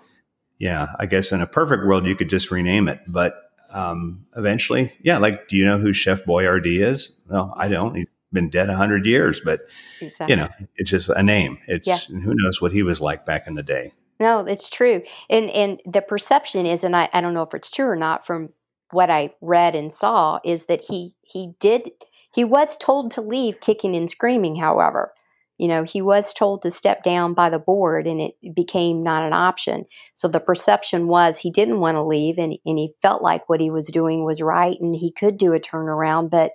[0.59, 4.93] yeah, I guess in a perfect world you could just rename it, but um, eventually,
[5.03, 5.19] yeah.
[5.19, 7.11] Like, do you know who Chef Boyardee is?
[7.29, 7.97] Well, I don't.
[7.97, 9.61] He's been dead a hundred years, but
[10.01, 10.33] exactly.
[10.33, 11.59] you know, it's just a name.
[11.67, 12.19] It's yeah.
[12.21, 13.93] who knows what he was like back in the day.
[14.19, 17.71] No, it's true, and and the perception is, and I, I don't know if it's
[17.71, 18.51] true or not from
[18.91, 21.91] what I read and saw is that he he did
[22.35, 25.13] he was told to leave kicking and screaming however
[25.59, 29.23] you know he was told to step down by the board and it became not
[29.23, 29.85] an option
[30.15, 33.61] so the perception was he didn't want to leave and, and he felt like what
[33.61, 36.53] he was doing was right and he could do a turnaround but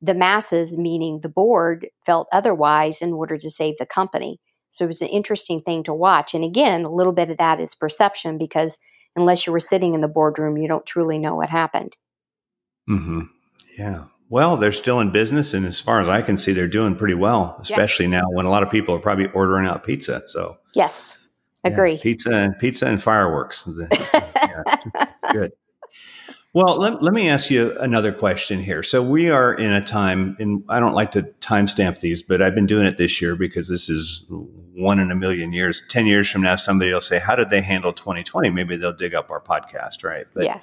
[0.00, 4.88] the masses meaning the board felt otherwise in order to save the company so it
[4.88, 8.38] was an interesting thing to watch and again a little bit of that is perception
[8.38, 8.78] because
[9.18, 11.96] unless you were sitting in the boardroom, you don't truly know what happened.
[12.88, 13.22] Mm-hmm.
[13.76, 14.04] Yeah.
[14.30, 17.14] Well, they're still in business, and as far as I can see, they're doing pretty
[17.14, 17.56] well.
[17.60, 20.22] Especially now when a lot of people are probably ordering out pizza.
[20.28, 21.18] So yes,
[21.64, 21.94] agree.
[21.94, 23.66] Yeah, pizza and pizza and fireworks.
[23.90, 24.62] yeah,
[25.32, 25.52] good.
[26.58, 28.82] Well, let, let me ask you another question here.
[28.82, 32.56] So we are in a time, and I don't like to timestamp these, but I've
[32.56, 34.26] been doing it this year because this is
[34.74, 35.86] one in a million years.
[35.86, 39.14] Ten years from now, somebody will say, "How did they handle 2020?" Maybe they'll dig
[39.14, 40.26] up our podcast, right?
[40.34, 40.60] But, yeah.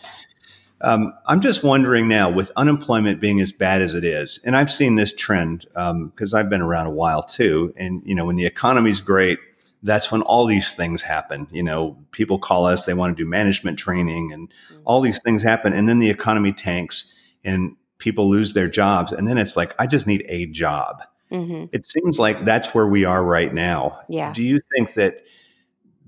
[0.81, 4.69] Um, I'm just wondering now, with unemployment being as bad as it is, and I've
[4.69, 7.73] seen this trend because um, I've been around a while too.
[7.77, 9.39] And you know, when the economy's great,
[9.86, 11.48] that's when all these things happen.
[11.52, 14.82] You know, people call us, they want to do management training and mm-hmm.
[14.84, 15.74] all these things happen.
[15.74, 19.12] And then the economy tanks and people lose their jobs.
[19.12, 21.04] And then it's like, I just need a job.
[21.32, 21.65] Mm-hmm.
[21.71, 24.00] It seems like that's where we are right now.
[24.10, 24.34] Yeah.
[24.34, 25.21] Do you think that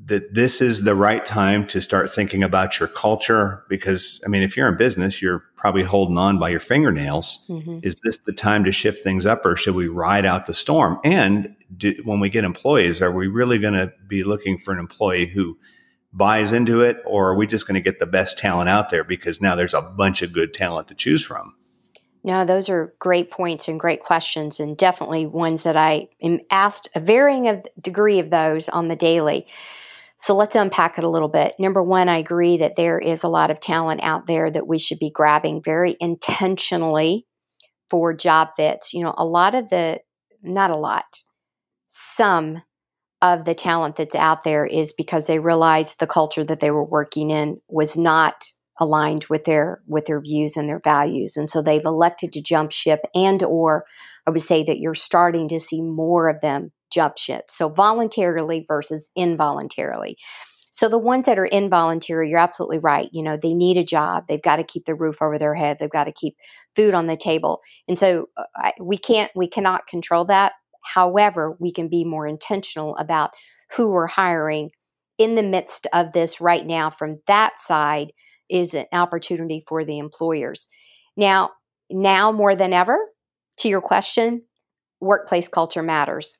[0.06, 4.42] that this is the right time to start thinking about your culture because i mean
[4.42, 7.80] if you're in business you're probably holding on by your fingernails mm-hmm.
[7.82, 10.98] is this the time to shift things up or should we ride out the storm
[11.04, 14.80] and do, when we get employees are we really going to be looking for an
[14.80, 15.58] employee who
[16.14, 19.04] buys into it or are we just going to get the best talent out there
[19.04, 21.56] because now there's a bunch of good talent to choose from
[22.28, 26.90] no, those are great points and great questions, and definitely ones that I am asked
[26.94, 29.48] a varying of degree of those on the daily.
[30.18, 31.56] So let's unpack it a little bit.
[31.58, 34.78] Number one, I agree that there is a lot of talent out there that we
[34.78, 37.26] should be grabbing very intentionally
[37.90, 38.94] for job fits.
[38.94, 40.02] You know, a lot of the,
[40.42, 41.22] not a lot,
[41.90, 42.62] some
[43.22, 46.84] of the talent that's out there is because they realized the culture that they were
[46.84, 48.46] working in was not
[48.80, 52.72] aligned with their with their views and their values and so they've elected to jump
[52.72, 53.84] ship and or
[54.28, 57.46] i would say that you're starting to see more of them jump ship.
[57.50, 60.18] So voluntarily versus involuntarily.
[60.72, 63.10] So the ones that are involuntary, you're absolutely right.
[63.12, 64.26] You know, they need a job.
[64.28, 65.78] They've got to keep the roof over their head.
[65.80, 66.36] They've got to keep
[66.76, 67.62] food on the table.
[67.88, 70.54] And so uh, we can't, we cannot control that.
[70.94, 73.32] However, we can be more intentional about
[73.72, 74.72] who we're hiring
[75.18, 76.90] in the midst of this right now.
[76.90, 78.14] From that side
[78.50, 80.68] is an opportunity for the employers.
[81.16, 81.52] Now,
[81.90, 82.98] now more than ever,
[83.58, 84.42] to your question,
[85.00, 86.38] workplace culture matters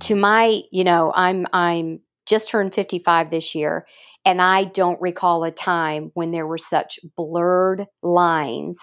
[0.00, 0.20] to mm.
[0.20, 3.86] my, you know, I'm I'm just turned 55 this year
[4.24, 8.80] and I don't recall a time when there were such blurred lines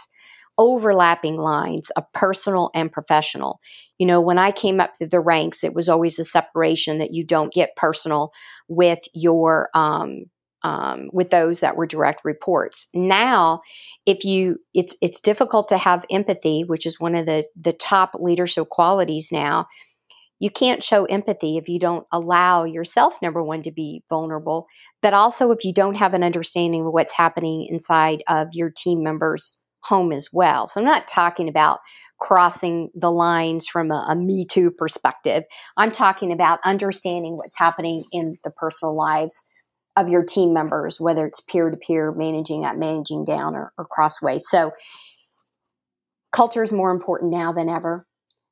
[0.57, 3.59] overlapping lines of personal and professional.
[3.97, 7.13] You know, when I came up through the ranks, it was always a separation that
[7.13, 8.31] you don't get personal
[8.67, 10.25] with your um,
[10.63, 12.87] um, with those that were direct reports.
[12.93, 13.61] Now,
[14.05, 18.11] if you, it's it's difficult to have empathy, which is one of the the top
[18.19, 19.67] leadership qualities now.
[20.39, 24.67] You can't show empathy if you don't allow yourself, number one, to be vulnerable,
[25.01, 29.03] but also if you don't have an understanding of what's happening inside of your team
[29.03, 30.67] members' home as well.
[30.67, 31.79] So I'm not talking about
[32.19, 35.43] crossing the lines from a, a, Me Too perspective.
[35.75, 39.45] I'm talking about understanding what's happening in the personal lives
[39.95, 43.85] of your team members, whether it's peer to peer, managing up, managing down, or, or
[43.85, 44.45] crossways.
[44.47, 44.71] So,
[46.31, 48.07] culture is more important now than ever.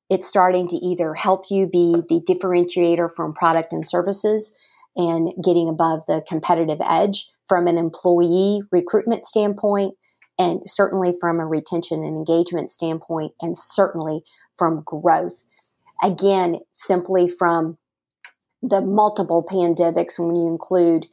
[0.09, 4.55] It's starting to either help you be the differentiator from product and services
[4.95, 9.95] and getting above the competitive edge from an employee recruitment standpoint,
[10.41, 14.23] and certainly from a retention and engagement standpoint, and certainly
[14.57, 15.45] from growth.
[16.03, 17.77] Again, simply from
[18.63, 21.05] the multiple pandemics, when you include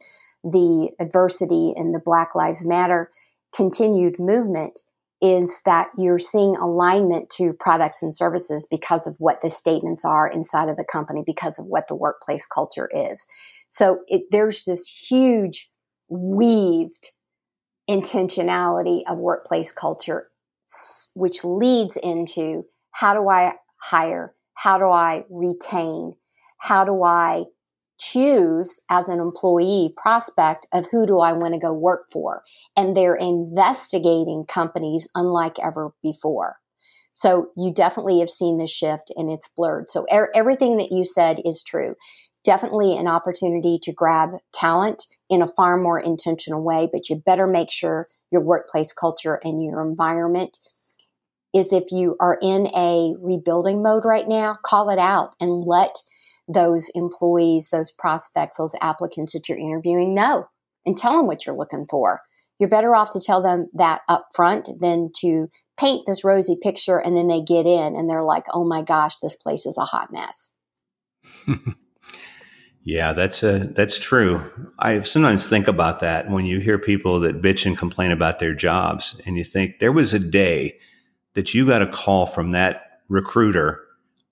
[0.43, 3.11] the adversity in the Black Lives Matter
[3.55, 4.79] continued movement,
[5.21, 10.27] is that you're seeing alignment to products and services because of what the statements are
[10.27, 13.27] inside of the company, because of what the workplace culture is.
[13.67, 15.69] So it, there's this huge
[16.07, 17.11] weaved
[17.89, 20.29] intentionality of workplace culture,
[21.15, 24.35] which leads into how do I hire?
[24.55, 26.13] How do I retain?
[26.57, 27.45] How do I
[27.99, 32.43] choose as an employee prospect of who do I want to go work for?
[32.77, 36.57] And they're investigating companies unlike ever before.
[37.13, 39.89] So you definitely have seen the shift and it's blurred.
[39.89, 41.95] So er- everything that you said is true
[42.43, 47.47] definitely an opportunity to grab talent in a far more intentional way, but you better
[47.47, 50.57] make sure your workplace culture and your environment
[51.53, 55.95] is if you are in a rebuilding mode right now, call it out and let
[56.47, 60.47] those employees, those prospects, those applicants that you're interviewing know
[60.85, 62.21] and tell them what you're looking for.
[62.59, 65.47] You're better off to tell them that up front than to
[65.79, 69.17] paint this rosy picture and then they get in and they're like, oh my gosh,
[69.17, 70.53] this place is a hot mess.
[72.83, 74.41] Yeah, that's a, uh, that's true.
[74.79, 78.53] I sometimes think about that when you hear people that bitch and complain about their
[78.53, 80.79] jobs, and you think there was a day
[81.33, 83.81] that you got a call from that recruiter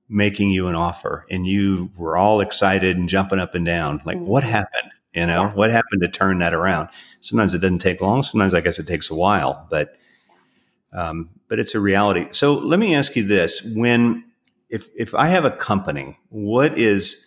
[0.10, 4.02] making you an offer, and you were all excited and jumping up and down.
[4.06, 4.54] Like, what mm-hmm.
[4.54, 4.92] happened?
[5.14, 5.54] You know, yeah.
[5.54, 6.90] what happened to turn that around?
[7.22, 8.24] Sometimes it doesn't take long.
[8.24, 9.96] Sometimes I guess it takes a while, but
[10.94, 12.28] um, but it's a reality.
[12.32, 14.24] So let me ask you this: when
[14.70, 17.27] if if I have a company, what is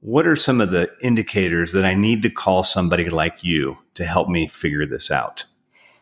[0.00, 4.04] what are some of the indicators that I need to call somebody like you to
[4.04, 5.44] help me figure this out?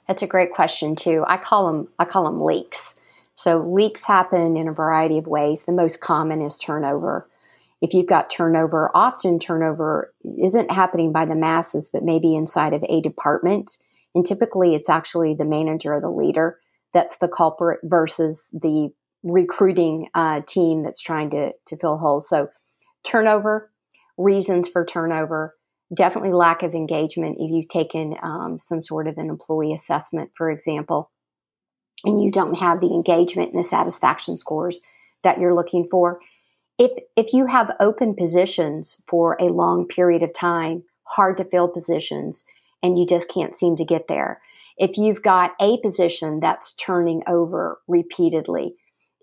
[0.06, 1.24] That's a great question too.
[1.26, 2.98] I call them I call them leaks.
[3.34, 5.64] So leaks happen in a variety of ways.
[5.64, 7.28] The most common is turnover.
[7.80, 12.84] If you've got turnover, often turnover isn't happening by the masses, but maybe inside of
[12.88, 13.76] a department.
[14.14, 16.58] And typically it's actually the manager or the leader
[16.92, 18.90] that's the culprit versus the
[19.24, 22.28] recruiting uh, team that's trying to, to fill holes.
[22.28, 22.48] So
[23.02, 23.70] turnover,
[24.16, 25.54] reasons for turnover
[25.94, 30.50] definitely lack of engagement if you've taken um, some sort of an employee assessment for
[30.50, 31.10] example
[32.04, 34.80] and you don't have the engagement and the satisfaction scores
[35.22, 36.20] that you're looking for.
[36.78, 41.70] If if you have open positions for a long period of time hard to fill
[41.70, 42.44] positions
[42.82, 44.40] and you just can't seem to get there.
[44.76, 48.76] If you've got a position that's turning over repeatedly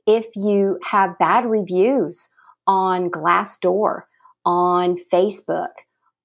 [0.08, 2.34] if you have bad reviews
[2.66, 4.04] on glassdoor
[4.46, 5.70] on Facebook,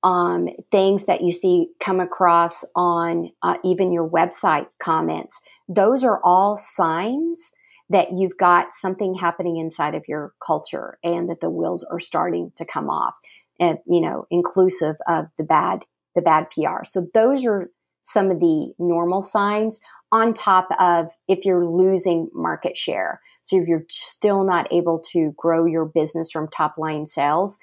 [0.02, 5.48] um, things that you see come across on uh, even your website comments.
[5.68, 7.52] Those are all signs
[7.88, 12.52] that you've got something happening inside of your culture and that the wheels are starting
[12.56, 13.14] to come off.
[13.60, 16.84] And, you know, inclusive of the bad, the bad PR.
[16.84, 17.70] So those are
[18.02, 19.80] some of the normal signs
[20.12, 23.20] on top of if you're losing market share.
[23.42, 27.58] So if you're still not able to grow your business from top line sales,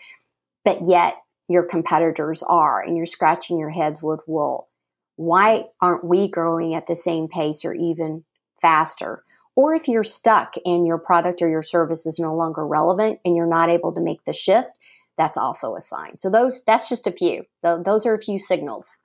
[0.64, 1.16] but yet
[1.50, 4.68] your competitors are, and you're scratching your heads with wool.
[5.16, 8.24] Why aren't we growing at the same pace or even
[8.62, 9.24] faster?
[9.56, 13.36] Or if you're stuck and your product or your service is no longer relevant and
[13.36, 14.80] you're not able to make the shift,
[15.18, 16.18] that's also a sign.
[16.18, 17.44] So those that's just a few.
[17.62, 18.98] Those are a few signals.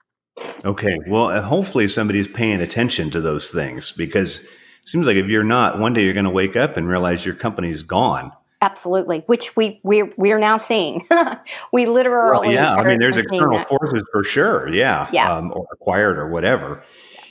[0.64, 0.96] Okay.
[1.06, 5.44] Well, uh, hopefully somebody's paying attention to those things because it seems like if you're
[5.44, 8.32] not, one day you're going to wake up and realize your company's gone.
[8.60, 11.00] Absolutely, which we we we are now seeing.
[11.72, 12.74] we literally, well, yeah.
[12.74, 14.68] I mean, there's external forces for sure.
[14.68, 16.82] Yeah, yeah, um, or acquired or whatever.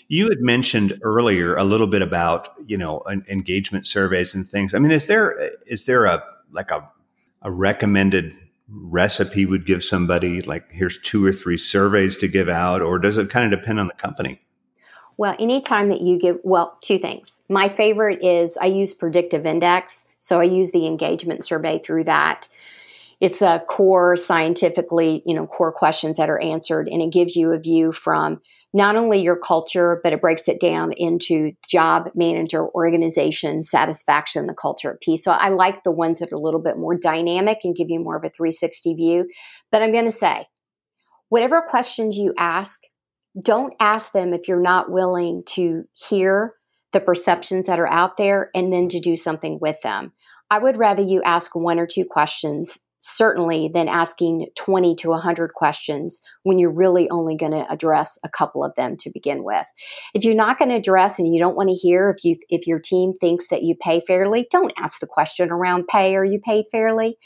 [0.07, 4.73] You had mentioned earlier a little bit about you know engagement surveys and things.
[4.73, 6.23] I mean, is there is there a
[6.53, 6.89] like a
[7.41, 8.33] a recommended
[8.69, 10.41] recipe would give somebody?
[10.41, 13.79] Like, here's two or three surveys to give out, or does it kind of depend
[13.79, 14.39] on the company?
[15.17, 17.43] Well, anytime that you give, well, two things.
[17.49, 20.07] My favorite is I use predictive index.
[20.19, 22.47] So I use the engagement survey through that
[23.19, 27.51] it's a core scientifically, you know, core questions that are answered, and it gives you
[27.51, 28.41] a view from
[28.73, 34.53] not only your culture, but it breaks it down into job, manager, organization, satisfaction, the
[34.53, 35.23] culture piece.
[35.23, 37.99] So I like the ones that are a little bit more dynamic and give you
[37.99, 39.27] more of a 360 view.
[39.71, 40.45] But I'm going to say,
[41.29, 42.83] whatever questions you ask,
[43.41, 46.53] don't ask them if you're not willing to hear
[46.93, 50.13] the perceptions that are out there and then to do something with them.
[50.49, 55.53] I would rather you ask one or two questions certainly than asking 20 to 100
[55.53, 59.65] questions when you're really only going to address a couple of them to begin with.
[60.13, 62.67] If you're not going to address and you don't want to hear if you if
[62.67, 66.39] your team thinks that you pay fairly, don't ask the question around pay or you
[66.39, 67.17] paid fairly.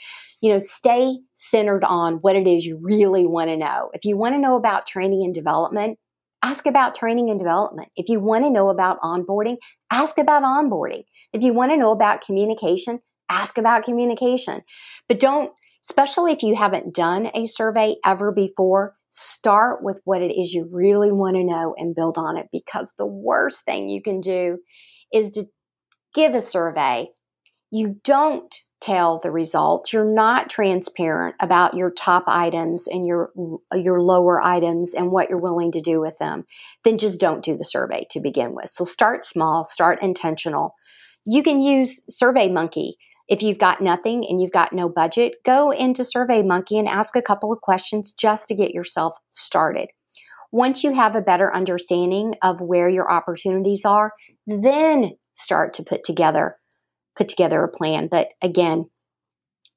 [0.42, 3.92] You know, stay centered on what it is you really want to know.
[3.94, 6.00] If you want to know about training and development,
[6.44, 7.90] ask about training and development.
[7.96, 9.58] If you want to know about onboarding,
[9.92, 11.04] ask about onboarding.
[11.34, 14.62] If you want to know about communication, ask about communication.
[15.08, 15.52] But don't
[15.84, 20.70] especially if you haven't done a survey ever before, start with what it is you
[20.72, 24.58] really want to know and build on it because the worst thing you can do
[25.12, 25.46] is to
[26.14, 27.08] give a survey.
[27.72, 29.94] You don't tell the results.
[29.94, 33.32] You're not transparent about your top items and your
[33.74, 36.46] your lower items and what you're willing to do with them.
[36.84, 38.70] Then just don't do the survey to begin with.
[38.70, 40.76] So start small, start intentional.
[41.26, 42.94] You can use SurveyMonkey
[43.32, 47.22] if you've got nothing and you've got no budget, go into SurveyMonkey and ask a
[47.22, 49.88] couple of questions just to get yourself started.
[50.52, 54.12] Once you have a better understanding of where your opportunities are,
[54.46, 56.58] then start to put together
[57.22, 58.08] put together a plan.
[58.08, 58.90] But again,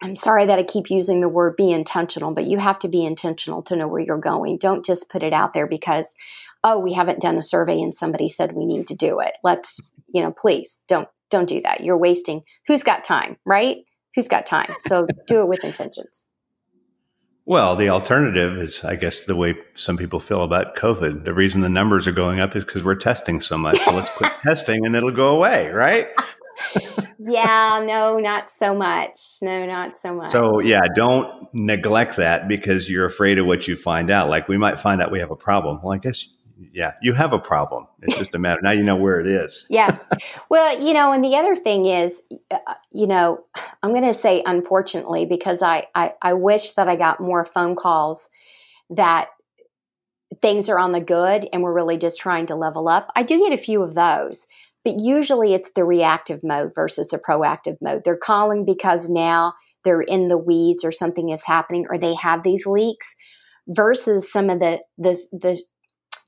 [0.02, 3.04] I'm sorry that I keep using the word be intentional, but you have to be
[3.04, 4.56] intentional to know where you're going.
[4.56, 6.14] Don't just put it out there because,
[6.62, 9.32] oh, we haven't done a survey and somebody said we need to do it.
[9.42, 11.84] Let's, you know, please don't don't do that.
[11.84, 12.42] You're wasting.
[12.66, 13.78] Who's got time, right?
[14.14, 14.72] Who's got time?
[14.82, 16.26] So do it with intentions.
[17.46, 21.26] Well, the alternative is, I guess, the way some people feel about COVID.
[21.26, 23.78] The reason the numbers are going up is because we're testing so much.
[23.80, 26.08] So let's quit testing and it'll go away, right?
[27.18, 29.18] Yeah, no, not so much.
[29.42, 30.30] No, not so much.
[30.30, 34.28] So, yeah, don't neglect that because you're afraid of what you find out.
[34.28, 35.80] Like, we might find out we have a problem.
[35.82, 36.28] Well, I guess
[36.72, 37.86] yeah, you have a problem.
[38.02, 39.66] It's just a matter now you know where it is.
[39.70, 39.98] yeah.
[40.48, 43.44] Well, you know, and the other thing is, uh, you know,
[43.82, 47.74] I'm going to say unfortunately because I, I I wish that I got more phone
[47.74, 48.28] calls
[48.90, 49.30] that
[50.40, 53.10] things are on the good and we're really just trying to level up.
[53.16, 54.46] I do get a few of those,
[54.84, 58.02] but usually it's the reactive mode versus the proactive mode.
[58.04, 59.54] They're calling because now
[59.84, 63.16] they're in the weeds or something is happening or they have these leaks
[63.68, 65.60] versus some of the the the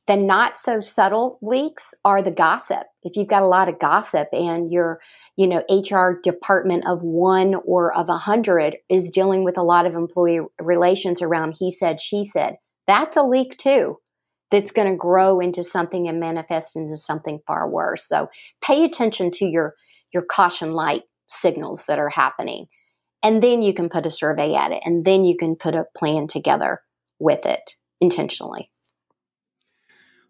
[0.07, 2.85] the not so subtle leaks are the gossip.
[3.03, 5.01] If you've got a lot of gossip and your,
[5.37, 9.85] you know, HR department of one or of a hundred is dealing with a lot
[9.85, 13.99] of employee relations around he said, she said, that's a leak too.
[14.51, 18.07] That's going to grow into something and manifest into something far worse.
[18.07, 18.29] So
[18.63, 19.75] pay attention to your
[20.13, 22.67] your caution light signals that are happening.
[23.23, 25.87] And then you can put a survey at it and then you can put a
[25.97, 26.81] plan together
[27.19, 28.71] with it intentionally.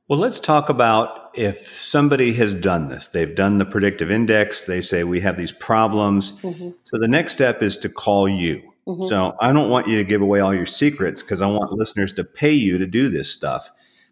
[0.09, 3.09] Well, let's talk about if somebody has done this.
[3.09, 4.63] They've done the predictive index.
[4.63, 6.39] They say we have these problems.
[6.41, 6.71] Mm-hmm.
[6.85, 8.63] So the next step is to call you.
[8.87, 9.07] Mm-hmm.
[9.07, 12.13] So I don't want you to give away all your secrets because I want listeners
[12.15, 13.69] to pay you to do this stuff.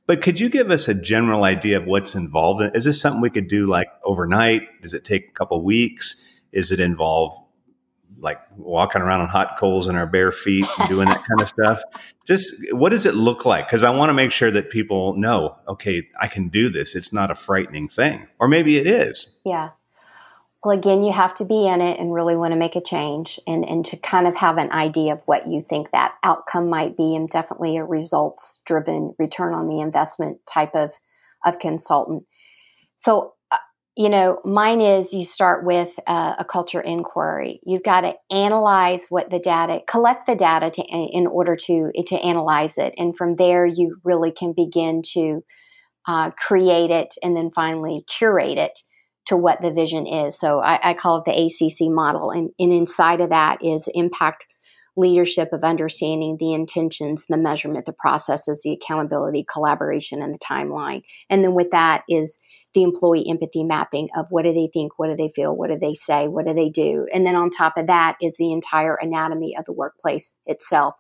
[0.07, 2.63] But could you give us a general idea of what's involved?
[2.75, 4.83] Is this something we could do like overnight?
[4.83, 6.29] Does it take a couple weeks?
[6.53, 7.33] Is it involve
[8.25, 11.49] like walking around on hot coals in our bare feet and doing that kind of
[11.49, 11.83] stuff.
[12.27, 13.69] Just what does it look like?
[13.69, 16.97] Because I want to make sure that people know, okay, I can do this.
[16.97, 19.39] It's not a frightening thing, or maybe it is.
[19.45, 19.71] Yeah.
[20.65, 23.39] Well, again, you have to be in it and really want to make a change
[23.47, 26.97] and, and to kind of have an idea of what you think that outcome might
[26.97, 30.93] be and definitely a results driven return on the investment type of,
[31.45, 32.25] of consultant.
[32.97, 33.35] So
[33.97, 37.61] you know, mine is you start with a, a, culture inquiry.
[37.65, 42.17] You've got to analyze what the data, collect the data to, in order to to
[42.17, 45.45] analyze it, and from there you really can begin to
[46.09, 48.81] uh, create it, and then finally curate it
[49.27, 50.39] to what the vision is.
[50.39, 54.47] So I, I call it the ACC model, and, and inside of that is impact
[54.97, 61.03] leadership of understanding the intentions, the measurement, the processes, the accountability, collaboration, and the timeline.
[61.29, 62.39] And then with that is
[62.75, 65.79] the employee empathy mapping of what do they think, what do they feel, what do
[65.79, 67.07] they say, what do they do.
[67.13, 70.95] And then on top of that is the entire anatomy of the workplace itself.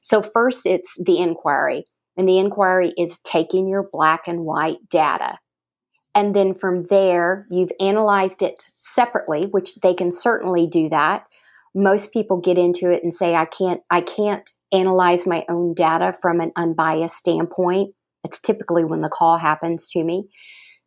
[0.00, 1.84] So, first, it's the inquiry.
[2.16, 5.38] And the inquiry is taking your black and white data.
[6.18, 11.28] And then from there, you've analyzed it separately, which they can certainly do that.
[11.76, 16.12] Most people get into it and say, I can't, I can't analyze my own data
[16.20, 17.94] from an unbiased standpoint.
[18.24, 20.28] It's typically when the call happens to me.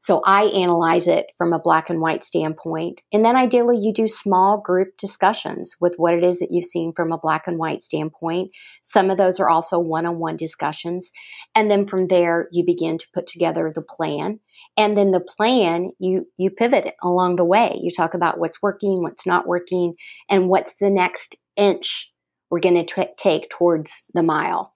[0.01, 3.03] So I analyze it from a black and white standpoint.
[3.13, 6.91] And then ideally, you do small group discussions with what it is that you've seen
[6.91, 8.49] from a black and white standpoint.
[8.81, 11.11] Some of those are also one on one discussions.
[11.53, 14.39] And then from there, you begin to put together the plan.
[14.75, 17.79] And then the plan, you, you pivot along the way.
[17.79, 19.93] You talk about what's working, what's not working,
[20.31, 22.11] and what's the next inch
[22.49, 24.73] we're going to take towards the mile.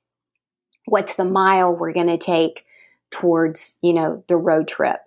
[0.85, 2.63] What's the mile we're going to take
[3.09, 4.99] towards, you know, the road trip?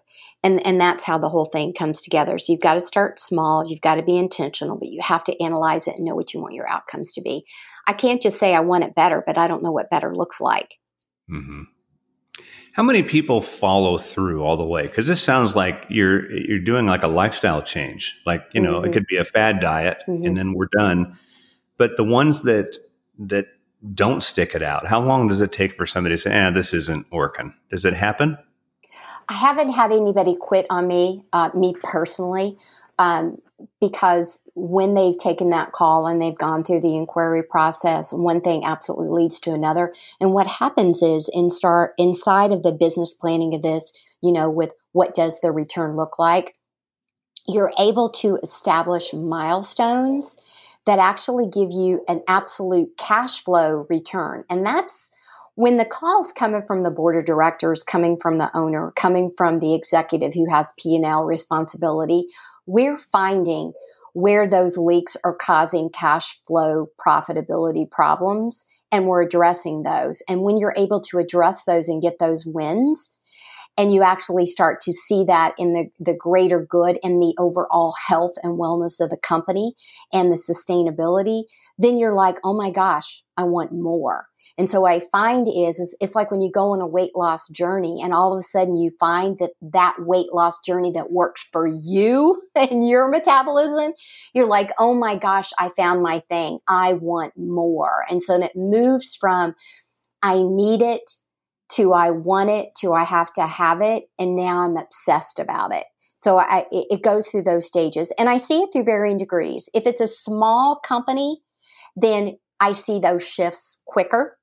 [0.42, 2.38] And and that's how the whole thing comes together.
[2.38, 5.42] So you've got to start small you've got to be intentional but you have to
[5.42, 7.44] analyze it and know what you want your outcomes to be.
[7.86, 10.40] I can't just say i want it better but i don't know what better looks
[10.40, 10.78] like.
[11.30, 11.64] Mm-hmm.
[12.72, 14.82] how many people follow through all the way?
[14.82, 18.18] Because this sounds like you're you're doing like a lifestyle change.
[18.24, 18.90] Like you know mm-hmm.
[18.90, 20.24] it could be a fad diet mm-hmm.
[20.24, 21.18] and then we're done.
[21.76, 22.78] But the ones that
[23.18, 23.46] that
[23.94, 26.74] don't stick it out how long does it take for somebody to say ah this
[26.74, 28.36] isn't working does it happen
[29.28, 32.56] I haven't had anybody quit on me, uh, me personally,
[32.98, 33.38] um,
[33.80, 38.64] because when they've taken that call and they've gone through the inquiry process, one thing
[38.64, 39.92] absolutely leads to another.
[40.20, 44.48] And what happens is, in start inside of the business planning of this, you know,
[44.48, 46.54] with what does the return look like,
[47.46, 50.38] you're able to establish milestones
[50.86, 55.12] that actually give you an absolute cash flow return, and that's
[55.58, 59.58] when the calls coming from the board of directors coming from the owner coming from
[59.58, 62.24] the executive who has p&l responsibility
[62.66, 63.72] we're finding
[64.12, 70.22] where those leaks are causing cash flow profitability problems and we're addressing those.
[70.28, 73.16] And when you're able to address those and get those wins
[73.78, 77.94] and you actually start to see that in the, the greater good and the overall
[78.08, 79.72] health and wellness of the company
[80.12, 81.44] and the sustainability,
[81.78, 84.26] then you're like, oh my gosh, I want more.
[84.58, 87.48] And so I find is, is it's like when you go on a weight loss
[87.48, 91.46] journey and all of a sudden you find that that weight loss journey that works
[91.52, 93.92] for you and your metabolism,
[94.34, 96.58] you're like, oh my gosh, I found my thing.
[96.68, 98.04] I want more.
[98.10, 99.54] And so it moves from
[100.20, 101.08] I need it
[101.72, 104.04] to I want it to I have to have it.
[104.18, 105.84] And now I'm obsessed about it.
[106.16, 109.68] So I, it goes through those stages and I see it through varying degrees.
[109.72, 111.40] If it's a small company,
[111.94, 114.36] then I see those shifts quicker.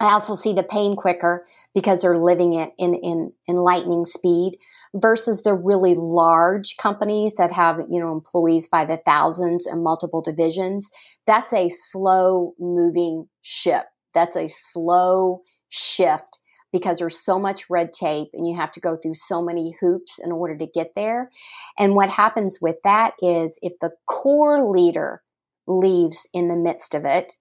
[0.00, 4.56] I also see the pain quicker because they're living it in, in, in lightning speed
[4.94, 10.20] versus the really large companies that have, you know, employees by the thousands and multiple
[10.20, 10.90] divisions.
[11.26, 13.84] That's a slow moving ship.
[14.12, 15.42] That's a slow
[15.72, 16.38] shift
[16.72, 20.18] because there's so much red tape and you have to go through so many hoops
[20.18, 21.30] in order to get there.
[21.78, 25.22] And what happens with that is if the core leader
[25.66, 27.34] leaves in the midst of it,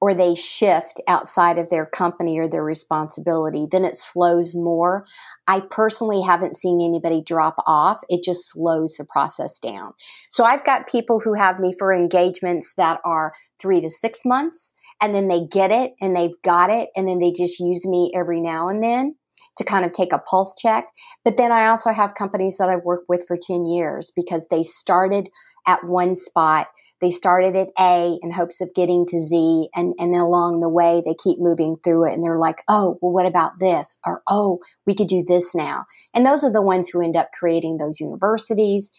[0.00, 5.04] or they shift outside of their company or their responsibility, then it slows more.
[5.46, 8.00] I personally haven't seen anybody drop off.
[8.08, 9.92] It just slows the process down.
[10.30, 14.72] So I've got people who have me for engagements that are three to six months,
[15.02, 18.12] and then they get it and they've got it, and then they just use me
[18.14, 19.16] every now and then
[19.58, 20.88] to kind of take a pulse check.
[21.24, 24.62] But then I also have companies that I've worked with for 10 years because they
[24.62, 25.28] started
[25.66, 26.68] at one spot.
[27.00, 29.68] They started at A in hopes of getting to Z.
[29.74, 32.14] And, and along the way, they keep moving through it.
[32.14, 33.98] And they're like, oh, well, what about this?
[34.06, 35.84] Or, oh, we could do this now.
[36.14, 38.90] And those are the ones who end up creating those universities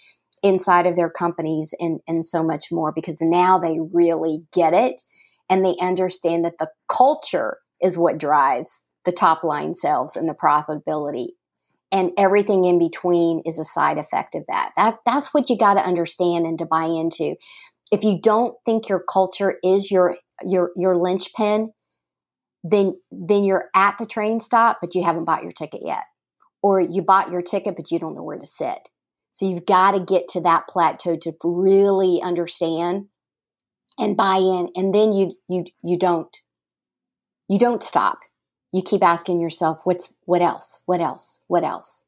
[0.43, 5.01] inside of their companies and, and so much more because now they really get it
[5.49, 10.33] and they understand that the culture is what drives the top line sales and the
[10.33, 11.27] profitability.
[11.91, 14.71] And everything in between is a side effect of that.
[14.75, 17.35] That that's what you got to understand and to buy into.
[17.91, 21.73] If you don't think your culture is your your your linchpin
[22.63, 26.03] then then you're at the train stop but you haven't bought your ticket yet.
[26.61, 28.89] Or you bought your ticket but you don't know where to sit.
[29.31, 33.07] So you've got to get to that plateau to really understand
[33.97, 36.35] and buy in and then you you you don't.
[37.47, 38.19] You don't stop
[38.71, 40.81] you keep asking yourself, what's what else?
[40.85, 41.43] What else?
[41.47, 42.05] What else?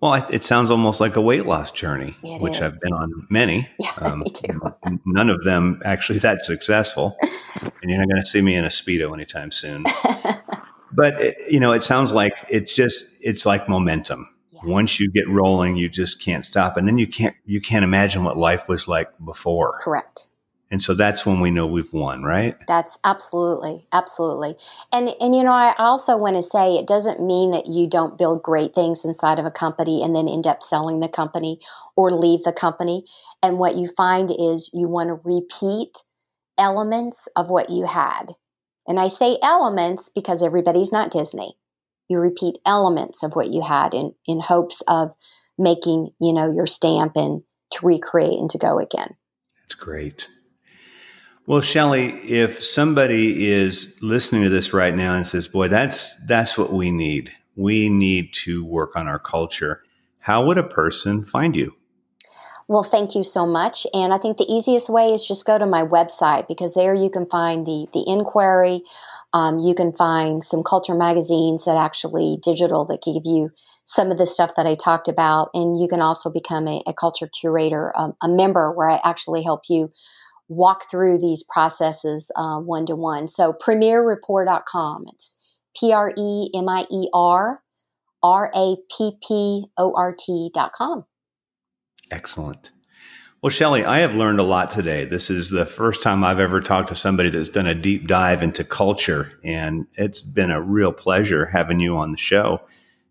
[0.00, 2.62] Well, it sounds almost like a weight loss journey, it which is.
[2.62, 3.68] I've been on many.
[3.78, 4.60] Yeah, um, me too.
[5.06, 7.16] none of them actually that successful,
[7.60, 9.84] and you're not going to see me in a speedo anytime soon.
[10.92, 14.28] but it, you know, it sounds like it's just it's like momentum.
[14.52, 14.72] Yeah.
[14.72, 16.76] once you get rolling, you just can't stop.
[16.76, 19.78] And then you can't, you can't imagine what life was like before.
[19.80, 20.28] Correct.
[20.70, 22.56] And so that's when we know we've won, right?
[22.66, 24.56] That's absolutely, absolutely.
[24.92, 28.18] And and you know, I also want to say it doesn't mean that you don't
[28.18, 31.60] build great things inside of a company and then end up selling the company
[31.96, 33.04] or leave the company.
[33.42, 35.98] And what you find is you want to repeat
[36.58, 38.32] elements of what you had.
[38.88, 41.56] And I say elements because everybody's not Disney.
[42.08, 45.10] You repeat elements of what you had in, in hopes of
[45.58, 47.42] making, you know, your stamp and
[47.72, 49.16] to recreate and to go again.
[49.62, 50.28] That's great.
[51.48, 56.58] Well, Shelly, if somebody is listening to this right now and says, "Boy, that's that's
[56.58, 57.30] what we need.
[57.54, 59.82] We need to work on our culture."
[60.18, 61.72] How would a person find you?
[62.68, 63.86] Well, thank you so much.
[63.94, 67.10] And I think the easiest way is just go to my website because there you
[67.10, 68.82] can find the the inquiry.
[69.32, 73.50] Um, you can find some culture magazines that actually digital that give you
[73.84, 76.92] some of the stuff that I talked about, and you can also become a, a
[76.92, 79.92] culture curator, um, a member where I actually help you
[80.48, 83.28] walk through these processes one to one.
[83.28, 85.06] So premierrapport.com.
[85.12, 87.62] It's P R E M I E R
[88.22, 91.04] R A P P O R T.com.
[92.10, 92.70] Excellent.
[93.42, 95.04] Well, Shelly, I have learned a lot today.
[95.04, 98.42] This is the first time I've ever talked to somebody that's done a deep dive
[98.42, 102.60] into culture, and it's been a real pleasure having you on the show.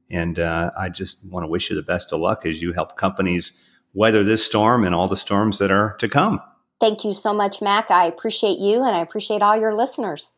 [0.10, 2.98] And uh, I just want to wish you the best of luck as you help
[2.98, 3.64] companies
[3.94, 6.42] weather this storm and all the storms that are to come.
[6.80, 7.90] Thank you so much, Mac.
[7.90, 10.34] I appreciate you and I appreciate all your listeners.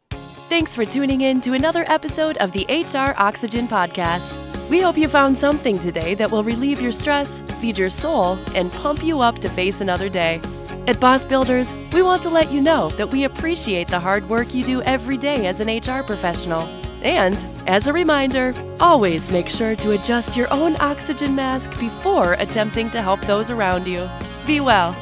[0.49, 4.37] Thanks for tuning in to another episode of the HR Oxygen Podcast.
[4.69, 8.71] We hope you found something today that will relieve your stress, feed your soul, and
[8.71, 10.41] pump you up to face another day.
[10.87, 14.53] At Boss Builders, we want to let you know that we appreciate the hard work
[14.53, 16.61] you do every day as an HR professional.
[17.01, 17.35] And,
[17.67, 23.01] as a reminder, always make sure to adjust your own oxygen mask before attempting to
[23.01, 24.09] help those around you.
[24.45, 24.95] Be well.